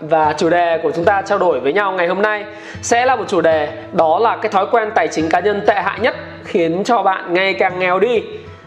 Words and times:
Và 0.00 0.34
chủ 0.38 0.50
đề 0.50 0.78
của 0.82 0.90
chúng 0.94 1.04
ta 1.04 1.22
trao 1.22 1.38
đổi 1.38 1.60
với 1.60 1.72
nhau 1.72 1.92
ngày 1.92 2.06
hôm 2.06 2.22
nay 2.22 2.44
sẽ 2.82 3.06
là 3.06 3.16
một 3.16 3.24
chủ 3.28 3.40
đề 3.40 3.68
đó 3.92 4.18
là 4.18 4.36
cái 4.36 4.52
thói 4.52 4.66
quen 4.70 4.90
tài 4.94 5.08
chính 5.08 5.28
cá 5.28 5.40
nhân 5.40 5.62
tệ 5.66 5.74
hại 5.74 6.00
nhất 6.00 6.16
khiến 6.44 6.84
cho 6.84 7.02
bạn 7.02 7.34
ngày 7.34 7.54
càng 7.54 7.78
nghèo 7.78 7.98
đi. 7.98 8.22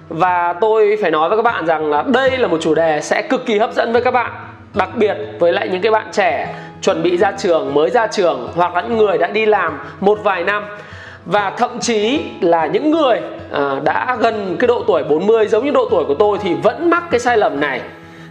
Và 0.10 0.54
tôi 0.62 0.98
phải 1.02 1.12
nói 1.12 1.30
với 1.30 1.38
các 1.38 1.42
bạn 1.42 1.66
rằng 1.66 1.92
là 1.92 2.04
đây 2.08 2.38
là 2.38 2.48
một 2.48 2.58
chủ 2.62 2.76
đề 2.76 3.02
sẽ 3.02 3.22
cực 3.22 3.46
kỳ 3.46 3.58
hấp 3.58 3.74
dẫn 3.74 3.94
với 3.94 4.02
các 4.02 4.12
bạn, 4.12 4.32
đặc 4.74 4.90
biệt 4.96 5.18
với 5.40 5.54
lại 5.54 5.70
những 5.70 5.82
cái 5.82 5.92
bạn 5.92 6.08
trẻ 6.12 6.56
chuẩn 6.82 7.04
bị 7.04 7.18
ra 7.18 7.32
trường, 7.32 7.74
mới 7.74 7.90
ra 7.90 8.08
trường 8.08 8.52
hoặc 8.56 8.76
là 8.76 8.82
những 8.82 8.98
người 8.98 9.18
đã 9.18 9.28
đi 9.28 9.46
làm 9.46 9.80
một 10.00 10.20
vài 10.24 10.44
năm 10.44 10.66
và 11.26 11.50
thậm 11.58 11.80
chí 11.80 12.22
là 12.42 12.66
những 12.66 12.92
người 12.92 13.20
à, 13.52 13.76
đã 13.84 14.18
gần 14.20 14.56
cái 14.60 14.68
độ 14.68 14.84
tuổi 14.88 15.04
40 15.04 15.48
giống 15.48 15.66
như 15.66 15.72
độ 15.72 15.88
tuổi 15.92 16.06
của 16.06 16.16
tôi 16.16 16.38
thì 16.42 16.54
vẫn 16.54 16.90
mắc 16.90 17.04
cái 17.12 17.20
sai 17.20 17.38
lầm 17.38 17.60
này 17.60 17.82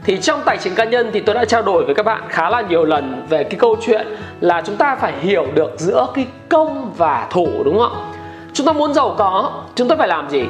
thì 0.09 0.19
trong 0.21 0.43
tài 0.45 0.59
chính 0.59 0.75
cá 0.75 0.85
nhân 0.85 1.11
thì 1.13 1.21
tôi 1.21 1.35
đã 1.35 1.45
trao 1.45 1.63
đổi 1.63 1.85
với 1.85 1.95
các 1.95 2.07
bạn 2.07 2.23
khá 2.29 2.51
là 2.51 2.61
nhiều 2.61 2.85
lần 2.85 3.27
về 3.29 3.45
cái 3.45 3.59
câu 3.59 3.77
chuyện 3.81 4.07
là 4.41 4.63
chúng 4.67 4.77
ta 4.77 4.97
phải 4.97 5.13
hiểu 5.21 5.47
được 5.55 5.71
giữa 5.77 6.07
cái 6.15 6.27
công 6.49 6.93
và 6.97 7.27
thủ 7.31 7.49
đúng 7.65 7.79
không 7.79 8.13
chúng 8.53 8.67
ta 8.67 8.73
muốn 8.73 8.95
giàu 8.95 9.15
có, 9.19 9.63
chúng 9.75 9.89
ta 9.89 9.97
phải 9.97 10.09
làm 10.09 10.31
gì? 10.31 10.45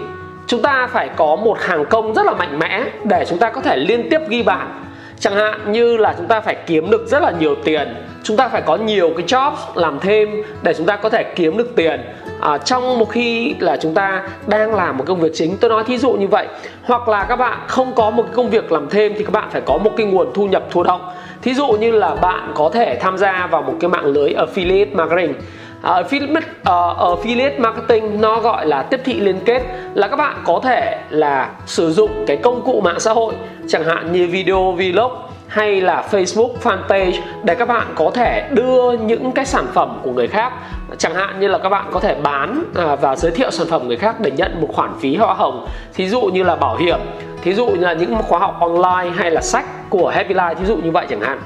Chúng 0.47 0.63
ta 0.63 0.89
phải 0.93 1.11
có 1.17 1.37
một 1.37 1.59
hàng 1.61 1.85
công 1.85 2.15
rất 2.15 2.27
là 2.27 2.33
mạnh 2.33 2.59
mẽ 2.59 2.85
để 3.05 3.25
chúng 3.29 3.39
ta 3.39 3.51
có 3.51 3.61
thể 3.61 3.77
liên 3.77 4.11
tiếp 4.11 4.21
ghi 4.29 4.43
bàn. 4.43 4.85
Chẳng 5.21 5.35
hạn 5.35 5.73
như 5.73 5.97
là 5.97 6.15
chúng 6.19 6.27
ta 6.27 6.41
phải 6.41 6.57
kiếm 6.67 6.91
được 6.91 7.07
rất 7.07 7.23
là 7.23 7.33
nhiều 7.41 7.55
tiền, 7.65 8.07
chúng 8.23 8.37
ta 8.37 8.49
phải 8.49 8.63
có 8.63 8.77
nhiều 8.77 9.11
cái 9.17 9.27
job 9.27 9.53
làm 9.75 10.01
thêm 10.01 10.43
để 10.63 10.75
chúng 10.75 10.87
ta 10.87 10.97
có 10.97 11.09
thể 11.09 11.23
kiếm 11.37 11.57
được 11.57 11.77
tiền 11.77 12.01
à, 12.41 12.59
trong 12.59 12.99
một 12.99 13.11
khi 13.11 13.55
là 13.59 13.77
chúng 13.77 13.95
ta 13.95 14.23
đang 14.47 14.75
làm 14.75 14.99
một 14.99 15.05
công 15.07 15.21
việc 15.21 15.31
chính 15.35 15.57
tôi 15.57 15.71
nói 15.71 15.85
thí 15.85 15.99
dụ 15.99 16.13
như 16.13 16.29
vậy 16.29 16.47
hoặc 16.83 17.09
là 17.09 17.25
các 17.25 17.37
bạn 17.37 17.59
không 17.67 17.95
có 17.95 18.11
một 18.11 18.23
cái 18.23 18.33
công 18.35 18.51
việc 18.51 18.73
làm 18.73 18.89
thêm 18.91 19.13
thì 19.17 19.25
các 19.25 19.33
bạn 19.33 19.49
phải 19.51 19.61
có 19.61 19.79
một 19.79 19.91
cái 19.97 20.07
nguồn 20.07 20.29
thu 20.35 20.47
nhập 20.47 20.63
thụ 20.71 20.83
động. 20.83 21.01
Thí 21.43 21.55
dụ 21.55 21.67
như 21.67 21.91
là 21.91 22.15
bạn 22.15 22.53
có 22.55 22.71
thể 22.75 22.99
tham 23.01 23.19
gia 23.19 23.47
vào 23.47 23.63
một 23.63 23.75
cái 23.81 23.91
mạng 23.91 24.05
lưới 24.05 24.31
affiliate 24.31 24.95
marketing. 24.97 25.35
À, 25.83 26.03
affiliate, 26.03 26.41
uh, 26.61 26.99
affiliate 26.99 27.61
marketing 27.61 28.21
nó 28.21 28.41
gọi 28.41 28.67
là 28.67 28.83
tiếp 28.83 29.01
thị 29.05 29.21
liên 29.21 29.41
kết 29.45 29.63
là 29.95 30.09
các 30.09 30.17
bạn 30.17 30.37
có 30.45 30.61
thể 30.65 30.99
là 31.11 31.51
sử 31.67 31.93
dụng 31.93 32.25
cái 32.27 32.37
công 32.37 32.63
cụ 32.65 32.81
mạng 32.81 33.01
xã 33.01 33.13
hội 33.13 33.35
chẳng 33.69 33.85
hạn 33.85 34.13
như 34.13 34.27
video 34.27 34.73
vlog 34.73 35.13
hay 35.49 35.81
là 35.81 36.05
Facebook 36.11 36.51
fanpage 36.63 37.21
để 37.43 37.55
các 37.55 37.69
bạn 37.69 37.87
có 37.97 38.11
thể 38.15 38.49
đưa 38.51 38.93
những 38.93 39.33
cái 39.33 39.45
sản 39.45 39.67
phẩm 39.75 40.01
của 40.03 40.11
người 40.11 40.29
khác. 40.29 40.53
Chẳng 40.99 41.15
hạn 41.15 41.41
như 41.41 41.49
là 41.49 41.59
các 41.59 41.69
bạn 41.69 41.87
có 41.93 42.01
thể 42.01 42.15
bán 42.23 42.65
à, 42.75 42.97
và 42.97 43.17
giới 43.17 43.33
thiệu 43.33 43.51
sản 43.51 43.67
phẩm 43.71 43.89
người 43.89 43.97
khác 43.97 44.21
để 44.21 44.31
nhận 44.31 44.61
một 44.61 44.69
khoản 44.73 44.91
phí 45.01 45.17
hoa 45.17 45.35
hồng. 45.35 45.67
Thí 45.95 46.09
dụ 46.09 46.21
như 46.21 46.43
là 46.43 46.57
bảo 46.57 46.77
hiểm 46.77 46.99
thí 47.43 47.55
dụ 47.55 47.67
như 47.67 47.81
là 47.81 47.93
những 47.93 48.15
khóa 48.15 48.39
học 48.39 48.57
online 48.61 49.17
hay 49.17 49.31
là 49.31 49.41
sách 49.41 49.91
của 49.91 50.09
Happy 50.09 50.35
Life 50.35 50.55
thí 50.55 50.65
dụ 50.65 50.77
như 50.77 50.91
vậy 50.91 51.07
chẳng 51.11 51.21
hạn. 51.21 51.41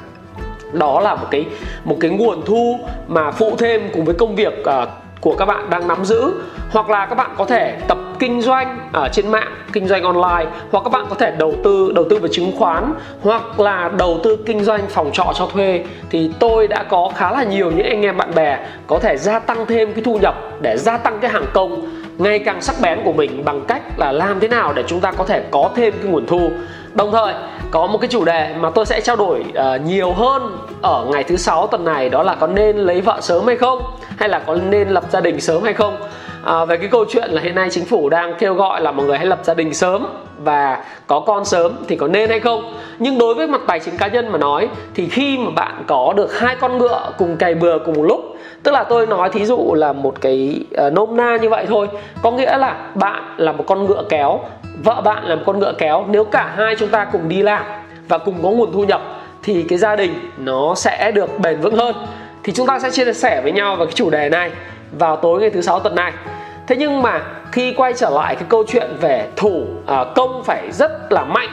Đó 0.72 1.00
là 1.00 1.14
một 1.14 1.26
cái 1.30 1.46
một 1.84 1.96
cái 2.00 2.10
nguồn 2.10 2.42
thu 2.46 2.78
mà 3.08 3.30
phụ 3.30 3.56
thêm 3.58 3.90
cùng 3.92 4.04
với 4.04 4.14
công 4.14 4.36
việc 4.36 4.54
uh, 4.60 4.88
của 5.20 5.34
các 5.38 5.44
bạn 5.44 5.70
đang 5.70 5.88
nắm 5.88 6.04
giữ. 6.04 6.32
Hoặc 6.70 6.90
là 6.90 7.06
các 7.06 7.14
bạn 7.14 7.30
có 7.38 7.44
thể 7.44 7.78
tập 7.88 7.98
kinh 8.22 8.42
doanh 8.42 8.88
ở 8.92 9.08
trên 9.12 9.28
mạng 9.30 9.54
kinh 9.72 9.88
doanh 9.88 10.02
online 10.02 10.50
hoặc 10.70 10.84
các 10.84 10.92
bạn 10.92 11.06
có 11.08 11.14
thể 11.14 11.32
đầu 11.38 11.54
tư 11.64 11.92
đầu 11.94 12.04
tư 12.10 12.18
về 12.18 12.28
chứng 12.32 12.52
khoán 12.58 12.94
hoặc 13.22 13.60
là 13.60 13.90
đầu 13.98 14.20
tư 14.24 14.38
kinh 14.46 14.64
doanh 14.64 14.86
phòng 14.88 15.10
trọ 15.12 15.32
cho 15.38 15.46
thuê 15.46 15.84
thì 16.10 16.30
tôi 16.38 16.68
đã 16.68 16.82
có 16.82 17.10
khá 17.16 17.30
là 17.30 17.44
nhiều 17.44 17.70
những 17.70 17.86
anh 17.86 18.02
em 18.02 18.16
bạn 18.16 18.34
bè 18.34 18.58
có 18.86 18.98
thể 18.98 19.16
gia 19.16 19.38
tăng 19.38 19.66
thêm 19.66 19.92
cái 19.92 20.04
thu 20.04 20.18
nhập 20.18 20.34
để 20.60 20.76
gia 20.76 20.98
tăng 20.98 21.18
cái 21.20 21.30
hàng 21.30 21.46
công. 21.52 21.88
Ngày 22.18 22.38
càng 22.38 22.62
sắc 22.62 22.76
bén 22.82 22.98
của 23.04 23.12
mình 23.12 23.44
bằng 23.44 23.64
cách 23.68 23.82
là 23.96 24.12
làm 24.12 24.40
thế 24.40 24.48
nào 24.48 24.72
để 24.72 24.84
chúng 24.86 25.00
ta 25.00 25.12
có 25.12 25.24
thể 25.24 25.42
có 25.50 25.70
thêm 25.76 25.94
cái 26.02 26.10
nguồn 26.10 26.26
thu. 26.26 26.50
Đồng 26.94 27.12
thời 27.12 27.34
có 27.70 27.86
một 27.86 27.98
cái 27.98 28.08
chủ 28.08 28.24
đề 28.24 28.54
mà 28.60 28.70
tôi 28.70 28.86
sẽ 28.86 29.00
trao 29.00 29.16
đổi 29.16 29.44
uh, 29.48 29.86
nhiều 29.86 30.12
hơn 30.12 30.58
ở 30.82 31.06
ngày 31.12 31.24
thứ 31.24 31.36
sáu 31.36 31.66
tuần 31.66 31.84
này 31.84 32.10
đó 32.10 32.22
là 32.22 32.34
có 32.34 32.46
nên 32.46 32.76
lấy 32.76 33.00
vợ 33.00 33.18
sớm 33.20 33.46
hay 33.46 33.56
không 33.56 33.82
hay 34.16 34.28
là 34.28 34.38
có 34.38 34.54
nên 34.54 34.88
lập 34.88 35.04
gia 35.10 35.20
đình 35.20 35.40
sớm 35.40 35.62
hay 35.62 35.72
không 35.72 35.96
à, 36.44 36.64
về 36.64 36.76
cái 36.76 36.88
câu 36.88 37.04
chuyện 37.08 37.30
là 37.30 37.42
hiện 37.42 37.54
nay 37.54 37.68
chính 37.70 37.84
phủ 37.84 38.08
đang 38.08 38.34
kêu 38.38 38.54
gọi 38.54 38.80
là 38.80 38.92
mọi 38.92 39.06
người 39.06 39.18
hãy 39.18 39.26
lập 39.26 39.40
gia 39.42 39.54
đình 39.54 39.74
sớm 39.74 40.06
và 40.38 40.84
có 41.06 41.20
con 41.20 41.44
sớm 41.44 41.72
thì 41.88 41.96
có 41.96 42.08
nên 42.08 42.30
hay 42.30 42.40
không. 42.40 42.74
Nhưng 42.98 43.18
đối 43.18 43.34
với 43.34 43.46
mặt 43.46 43.60
tài 43.66 43.80
chính 43.80 43.96
cá 43.96 44.06
nhân 44.06 44.28
mà 44.32 44.38
nói 44.38 44.68
thì 44.94 45.08
khi 45.08 45.38
mà 45.38 45.50
bạn 45.50 45.84
có 45.86 46.12
được 46.16 46.38
hai 46.38 46.56
con 46.60 46.78
ngựa 46.78 47.12
cùng 47.18 47.36
cày 47.36 47.54
bừa 47.54 47.78
cùng 47.78 47.94
một 47.94 48.02
lúc 48.02 48.36
tức 48.62 48.72
là 48.72 48.84
tôi 48.84 49.06
nói 49.06 49.30
thí 49.30 49.44
dụ 49.44 49.74
là 49.74 49.92
một 49.92 50.20
cái 50.20 50.64
uh, 50.86 50.92
nôm 50.92 51.16
na 51.16 51.36
như 51.36 51.48
vậy 51.48 51.66
thôi 51.68 51.88
có 52.22 52.30
nghĩa 52.30 52.58
là 52.58 52.86
bạn 52.94 53.34
là 53.36 53.52
một 53.52 53.64
con 53.66 53.84
ngựa 53.84 54.04
kéo 54.08 54.40
vợ 54.84 55.00
bạn 55.04 55.24
là 55.24 55.34
một 55.34 55.42
con 55.46 55.58
ngựa 55.58 55.72
kéo 55.78 56.04
nếu 56.08 56.24
cả 56.24 56.52
hai 56.56 56.76
chúng 56.78 56.88
ta 56.88 57.04
cùng 57.12 57.28
đi 57.28 57.42
làm 57.42 57.64
và 58.08 58.18
cùng 58.18 58.34
có 58.42 58.50
nguồn 58.50 58.72
thu 58.72 58.84
nhập 58.84 59.02
thì 59.42 59.62
cái 59.62 59.78
gia 59.78 59.96
đình 59.96 60.14
nó 60.38 60.74
sẽ 60.74 61.12
được 61.14 61.38
bền 61.38 61.60
vững 61.60 61.76
hơn. 61.76 61.94
Thì 62.42 62.52
chúng 62.52 62.66
ta 62.66 62.78
sẽ 62.78 62.90
chia 62.90 63.12
sẻ 63.12 63.40
với 63.42 63.52
nhau 63.52 63.76
về 63.76 63.84
cái 63.84 63.94
chủ 63.94 64.10
đề 64.10 64.28
này 64.28 64.50
vào 64.98 65.16
tối 65.16 65.40
ngày 65.40 65.50
thứ 65.50 65.60
sáu 65.60 65.80
tuần 65.80 65.94
này. 65.94 66.12
Thế 66.66 66.76
nhưng 66.76 67.02
mà 67.02 67.20
khi 67.52 67.74
quay 67.76 67.92
trở 67.92 68.10
lại 68.10 68.34
cái 68.34 68.44
câu 68.48 68.64
chuyện 68.68 68.90
về 69.00 69.28
thủ 69.36 69.66
à, 69.86 70.04
công 70.14 70.44
phải 70.44 70.72
rất 70.72 71.12
là 71.12 71.24
mạnh 71.24 71.48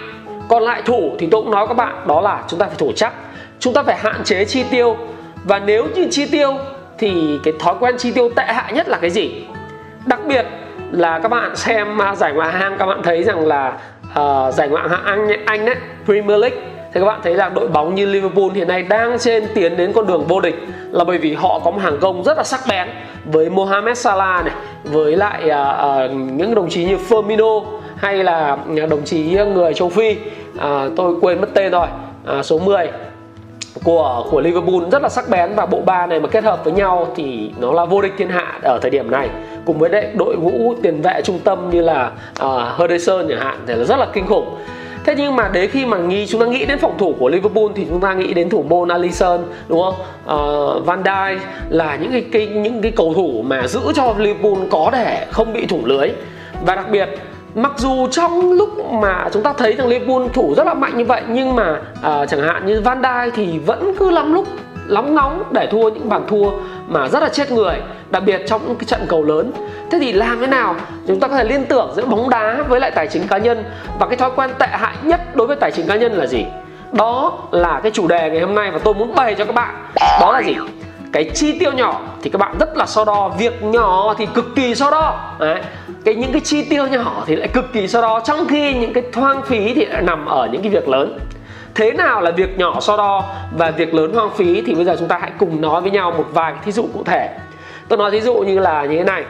còn 0.49 0.63
lại 0.63 0.81
thủ 0.85 1.15
thì 1.19 1.27
tôi 1.31 1.41
cũng 1.41 1.51
nói 1.51 1.67
các 1.67 1.73
bạn 1.73 2.07
đó 2.07 2.21
là 2.21 2.43
chúng 2.47 2.59
ta 2.59 2.65
phải 2.65 2.75
thủ 2.77 2.91
chắc 2.95 3.13
chúng 3.59 3.73
ta 3.73 3.83
phải 3.83 3.95
hạn 3.97 4.23
chế 4.23 4.45
chi 4.45 4.63
tiêu. 4.71 4.97
Và 5.43 5.59
nếu 5.59 5.87
như 5.95 6.07
chi 6.11 6.25
tiêu 6.31 6.53
thì 6.97 7.39
cái 7.43 7.53
thói 7.59 7.75
quen 7.79 7.97
chi 7.97 8.11
tiêu 8.11 8.29
tệ 8.35 8.43
hại 8.43 8.73
nhất 8.73 8.87
là 8.89 8.97
cái 8.97 9.09
gì? 9.09 9.47
Đặc 10.05 10.19
biệt 10.27 10.45
là 10.91 11.19
các 11.19 11.29
bạn 11.29 11.55
xem 11.55 12.01
à, 12.01 12.15
giải 12.15 12.33
ngoại 12.33 12.51
hạng 12.51 12.75
các 12.79 12.85
bạn 12.85 13.01
thấy 13.03 13.23
rằng 13.23 13.47
là 13.47 13.73
uh, 14.19 14.53
giải 14.53 14.69
ngoại 14.69 14.89
hạng 14.89 15.03
anh 15.05 15.45
anh 15.45 15.65
đấy 15.65 15.75
Premier 16.05 16.39
League 16.39 16.57
thì 16.93 16.99
các 16.99 17.05
bạn 17.05 17.19
thấy 17.23 17.33
là 17.33 17.49
đội 17.49 17.67
bóng 17.67 17.95
như 17.95 18.05
Liverpool 18.05 18.49
hiện 18.53 18.67
nay 18.67 18.83
đang 18.83 19.19
trên 19.19 19.47
tiến 19.53 19.77
đến 19.77 19.93
con 19.93 20.07
đường 20.07 20.25
vô 20.27 20.39
địch 20.39 20.55
là 20.91 21.03
bởi 21.03 21.17
vì 21.17 21.33
họ 21.33 21.59
có 21.59 21.71
một 21.71 21.79
hàng 21.81 21.97
công 22.01 22.23
rất 22.23 22.37
là 22.37 22.43
sắc 22.43 22.59
bén 22.69 22.87
với 23.25 23.49
Mohamed 23.49 23.97
Salah 23.97 24.45
này 24.45 24.55
với 24.83 25.15
lại 25.15 25.43
uh, 25.45 26.11
uh, 26.11 26.15
những 26.15 26.55
đồng 26.55 26.69
chí 26.69 26.85
như 26.85 26.97
Firmino 27.09 27.63
hay 27.95 28.23
là 28.23 28.57
à, 28.77 28.85
đồng 28.85 29.03
chí 29.05 29.37
người 29.53 29.73
châu 29.73 29.89
Phi. 29.89 30.15
Uh, 30.55 30.61
tôi 30.95 31.15
quên 31.21 31.41
mất 31.41 31.47
tên 31.53 31.71
rồi. 31.71 31.87
Uh, 32.39 32.45
số 32.45 32.59
10 32.59 32.87
của 33.83 34.25
của 34.31 34.41
Liverpool 34.41 34.89
rất 34.91 35.01
là 35.01 35.09
sắc 35.09 35.29
bén 35.29 35.55
và 35.55 35.65
bộ 35.65 35.81
ba 35.85 36.07
này 36.07 36.19
mà 36.19 36.27
kết 36.27 36.43
hợp 36.43 36.63
với 36.63 36.73
nhau 36.73 37.07
thì 37.15 37.51
nó 37.59 37.73
là 37.73 37.85
vô 37.85 38.01
địch 38.01 38.13
thiên 38.17 38.29
hạ 38.29 38.59
ở 38.63 38.79
thời 38.81 38.91
điểm 38.91 39.11
này. 39.11 39.29
Cùng 39.65 39.79
với 39.79 39.89
đội, 39.89 40.03
đội 40.15 40.35
ngũ 40.35 40.75
tiền 40.83 41.01
vệ 41.01 41.21
trung 41.23 41.39
tâm 41.43 41.69
như 41.69 41.81
là 41.81 42.11
uh, 42.45 42.79
Henderson 42.79 43.25
chẳng 43.29 43.39
hạn 43.39 43.59
thì 43.67 43.75
là 43.75 43.83
rất 43.83 43.99
là 43.99 44.07
kinh 44.13 44.27
khủng 44.27 44.55
thế 45.09 45.15
nhưng 45.17 45.35
mà 45.35 45.49
đến 45.53 45.69
khi 45.69 45.85
mà 45.85 45.97
nghi 45.97 46.27
chúng 46.27 46.41
ta 46.41 46.47
nghĩ 46.47 46.65
đến 46.65 46.79
phòng 46.79 46.97
thủ 46.97 47.15
của 47.19 47.29
Liverpool 47.29 47.63
thì 47.75 47.85
chúng 47.89 47.99
ta 47.99 48.13
nghĩ 48.13 48.33
đến 48.33 48.49
thủ 48.49 48.63
môn 48.69 48.89
Alisson 48.89 49.41
đúng 49.67 49.81
không? 49.81 49.93
Uh, 50.77 50.85
Van 50.85 51.03
Dijk 51.03 51.37
là 51.69 51.95
những 51.95 52.11
cái, 52.11 52.25
cái 52.31 52.47
những 52.47 52.81
cái 52.81 52.91
cầu 52.95 53.13
thủ 53.13 53.43
mà 53.47 53.67
giữ 53.67 53.79
cho 53.95 54.13
Liverpool 54.17 54.67
có 54.69 54.89
thể 54.93 55.25
không 55.31 55.53
bị 55.53 55.65
thủng 55.65 55.85
lưới. 55.85 56.09
Và 56.65 56.75
đặc 56.75 56.89
biệt 56.91 57.09
mặc 57.55 57.71
dù 57.77 58.07
trong 58.07 58.51
lúc 58.51 58.91
mà 58.91 59.29
chúng 59.33 59.43
ta 59.43 59.53
thấy 59.53 59.73
rằng 59.73 59.87
Liverpool 59.87 60.27
thủ 60.33 60.53
rất 60.57 60.67
là 60.67 60.73
mạnh 60.73 60.97
như 60.97 61.05
vậy 61.05 61.21
nhưng 61.29 61.55
mà 61.55 61.71
uh, 61.93 62.29
chẳng 62.29 62.41
hạn 62.41 62.65
như 62.65 62.81
Van 62.81 63.01
Dijk 63.01 63.29
thì 63.35 63.59
vẫn 63.59 63.93
cứ 63.99 64.11
lắm 64.11 64.33
lúc 64.33 64.47
lóng 64.89 65.15
ngóng 65.15 65.43
để 65.51 65.67
thua 65.71 65.89
những 65.89 66.09
bàn 66.09 66.25
thua 66.27 66.51
mà 66.87 67.07
rất 67.07 67.23
là 67.23 67.29
chết 67.29 67.51
người, 67.51 67.75
đặc 68.09 68.23
biệt 68.25 68.41
trong 68.47 68.61
những 68.67 68.75
cái 68.75 68.85
trận 68.85 69.01
cầu 69.07 69.23
lớn. 69.23 69.51
Thế 69.91 69.99
thì 70.01 70.13
làm 70.13 70.39
thế 70.41 70.47
nào 70.47 70.75
chúng 71.07 71.19
ta 71.19 71.27
có 71.27 71.35
thể 71.37 71.43
liên 71.43 71.65
tưởng 71.65 71.93
giữa 71.95 72.05
bóng 72.05 72.29
đá 72.29 72.63
với 72.67 72.79
lại 72.79 72.91
tài 72.91 73.07
chính 73.07 73.27
cá 73.27 73.37
nhân? 73.37 73.63
Và 73.99 74.07
cái 74.07 74.17
thói 74.17 74.31
quen 74.35 74.49
tệ 74.59 74.67
hại 74.67 74.95
nhất 75.03 75.35
đối 75.35 75.47
với 75.47 75.55
tài 75.55 75.71
chính 75.71 75.87
cá 75.87 75.95
nhân 75.95 76.13
là 76.13 76.25
gì? 76.27 76.45
Đó 76.91 77.37
là 77.51 77.79
cái 77.83 77.91
chủ 77.91 78.07
đề 78.07 78.29
ngày 78.29 78.39
hôm 78.41 78.55
nay 78.55 78.71
và 78.71 78.79
tôi 78.79 78.93
muốn 78.93 79.15
bày 79.15 79.35
cho 79.35 79.45
các 79.45 79.55
bạn. 79.55 79.75
Đó 80.21 80.31
là 80.31 80.41
gì? 80.41 80.55
Cái 81.13 81.31
chi 81.33 81.59
tiêu 81.59 81.71
nhỏ 81.71 82.01
thì 82.21 82.29
các 82.29 82.37
bạn 82.37 82.55
rất 82.59 82.77
là 82.77 82.85
so 82.85 83.05
đo, 83.05 83.31
việc 83.39 83.63
nhỏ 83.63 84.13
thì 84.17 84.25
cực 84.25 84.45
kỳ 84.55 84.75
so 84.75 84.91
đo. 84.91 85.35
Đấy. 85.39 85.61
cái 86.05 86.15
những 86.15 86.31
cái 86.31 86.41
chi 86.41 86.63
tiêu 86.63 86.87
nhỏ 86.87 87.23
thì 87.25 87.35
lại 87.35 87.47
cực 87.47 87.73
kỳ 87.73 87.87
so 87.87 88.01
đo, 88.01 88.19
trong 88.19 88.47
khi 88.47 88.73
những 88.73 88.93
cái 88.93 89.03
thoang 89.13 89.41
phí 89.41 89.73
thì 89.73 89.85
lại 89.85 90.01
nằm 90.01 90.25
ở 90.25 90.49
những 90.51 90.61
cái 90.61 90.71
việc 90.71 90.89
lớn 90.89 91.19
thế 91.75 91.91
nào 91.91 92.21
là 92.21 92.31
việc 92.31 92.57
nhỏ 92.57 92.79
so 92.79 92.97
đo 92.97 93.23
và 93.57 93.71
việc 93.71 93.93
lớn 93.93 94.13
hoang 94.13 94.29
phí 94.35 94.61
thì 94.65 94.75
bây 94.75 94.85
giờ 94.85 94.95
chúng 94.99 95.07
ta 95.07 95.17
hãy 95.21 95.31
cùng 95.39 95.61
nói 95.61 95.81
với 95.81 95.91
nhau 95.91 96.11
một 96.11 96.25
vài 96.33 96.53
thí 96.65 96.71
dụ 96.71 96.85
cụ 96.93 97.03
thể. 97.05 97.29
Tôi 97.87 97.97
nói 97.97 98.11
thí 98.11 98.21
dụ 98.21 98.33
như 98.33 98.59
là 98.59 98.85
như 98.85 98.97
thế 98.97 99.03
này, 99.03 99.23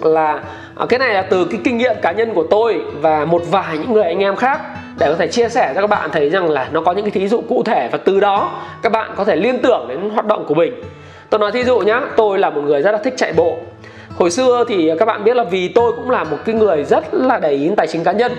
là 0.00 0.42
à, 0.76 0.86
cái 0.88 0.98
này 0.98 1.14
là 1.14 1.22
từ 1.22 1.44
cái 1.44 1.60
kinh 1.64 1.78
nghiệm 1.78 1.96
cá 2.02 2.12
nhân 2.12 2.34
của 2.34 2.46
tôi 2.50 2.82
và 3.00 3.24
một 3.24 3.42
vài 3.50 3.78
những 3.78 3.92
người 3.92 4.04
anh 4.04 4.18
em 4.18 4.36
khác 4.36 4.60
để 4.98 5.06
có 5.06 5.14
thể 5.18 5.28
chia 5.28 5.48
sẻ 5.48 5.72
cho 5.74 5.80
các 5.80 5.86
bạn 5.86 6.10
thấy 6.12 6.30
rằng 6.30 6.50
là 6.50 6.68
nó 6.72 6.80
có 6.80 6.92
những 6.92 7.04
cái 7.04 7.10
thí 7.10 7.28
dụ 7.28 7.42
cụ 7.48 7.62
thể 7.62 7.88
và 7.92 7.98
từ 7.98 8.20
đó 8.20 8.50
các 8.82 8.92
bạn 8.92 9.10
có 9.16 9.24
thể 9.24 9.36
liên 9.36 9.58
tưởng 9.58 9.86
đến 9.88 10.10
hoạt 10.10 10.26
động 10.26 10.44
của 10.48 10.54
mình. 10.54 10.72
Tôi 11.30 11.38
nói 11.38 11.52
thí 11.52 11.64
dụ 11.64 11.78
nhá, 11.78 12.00
tôi 12.16 12.38
là 12.38 12.50
một 12.50 12.60
người 12.64 12.82
rất 12.82 12.92
là 12.92 12.98
thích 12.98 13.14
chạy 13.16 13.32
bộ. 13.32 13.56
Hồi 14.16 14.30
xưa 14.30 14.64
thì 14.68 14.92
các 14.98 15.04
bạn 15.04 15.24
biết 15.24 15.36
là 15.36 15.44
vì 15.44 15.68
tôi 15.68 15.92
cũng 15.92 16.10
là 16.10 16.24
một 16.24 16.36
cái 16.44 16.54
người 16.54 16.84
rất 16.84 17.14
là 17.14 17.38
để 17.38 17.50
ý 17.50 17.64
đến 17.64 17.76
tài 17.76 17.86
chính 17.86 18.04
cá 18.04 18.12
nhân 18.12 18.32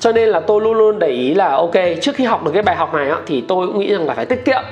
cho 0.00 0.12
nên 0.12 0.28
là 0.28 0.40
tôi 0.40 0.60
luôn 0.60 0.78
luôn 0.78 0.98
để 0.98 1.08
ý 1.08 1.34
là 1.34 1.48
ok 1.48 1.74
trước 2.02 2.14
khi 2.14 2.24
học 2.24 2.44
được 2.44 2.50
cái 2.54 2.62
bài 2.62 2.76
học 2.76 2.94
này 2.94 3.10
thì 3.26 3.44
tôi 3.48 3.66
cũng 3.66 3.78
nghĩ 3.78 3.92
rằng 3.92 4.06
là 4.06 4.14
phải 4.14 4.26
tiết 4.26 4.44
kiệm. 4.44 4.62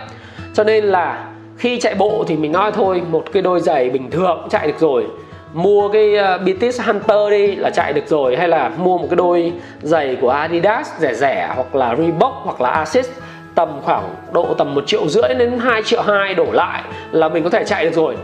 Cho 0.54 0.64
nên 0.64 0.84
là 0.84 1.24
khi 1.58 1.80
chạy 1.80 1.94
bộ 1.94 2.24
thì 2.28 2.36
mình 2.36 2.52
nói 2.52 2.72
thôi 2.72 3.02
một 3.10 3.24
cái 3.32 3.42
đôi 3.42 3.60
giày 3.60 3.90
bình 3.90 4.10
thường 4.10 4.46
chạy 4.50 4.66
được 4.66 4.78
rồi. 4.80 5.06
Mua 5.52 5.88
cái 5.88 6.16
ờ, 6.16 6.34
uh, 6.34 6.40
Beatis 6.46 6.80
Hunter 6.80 7.30
đi 7.30 7.56
là 7.56 7.70
chạy 7.70 7.92
được 7.92 8.06
rồi 8.06 8.36
hay 8.36 8.48
là 8.48 8.70
mua 8.78 8.98
một 8.98 9.06
cái 9.10 9.16
đôi 9.16 9.52
giày 9.82 10.16
của 10.20 10.30
Adidas 10.30 10.90
rẻ 10.98 11.14
rẻ 11.14 11.52
hoặc 11.54 11.74
là 11.74 11.96
Reebok 11.96 12.40
hoặc 12.44 12.60
là 12.60 12.70
Asics 12.70 13.10
tầm 13.54 13.68
khoảng 13.82 14.14
độ 14.32 14.54
tầm 14.58 14.74
một 14.74 14.86
triệu 14.86 15.08
rưỡi 15.08 15.34
đến 15.38 15.58
2 15.58 15.82
triệu 15.82 16.02
hai 16.02 16.34
đổ 16.34 16.46
lại 16.52 16.82
là 17.12 17.28
mình 17.28 17.44
có 17.44 17.50
thể 17.50 17.64
chạy 17.64 17.84
được 17.84 17.94
rồi. 17.94 18.16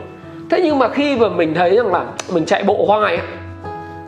Thế 0.51 0.61
nhưng 0.65 0.79
mà 0.79 0.89
khi 0.89 1.17
mà 1.17 1.29
mình 1.29 1.55
thấy 1.55 1.77
rằng 1.77 1.93
là 1.93 2.05
mình 2.33 2.45
chạy 2.45 2.63
bộ 2.63 2.85
hoài 2.87 3.19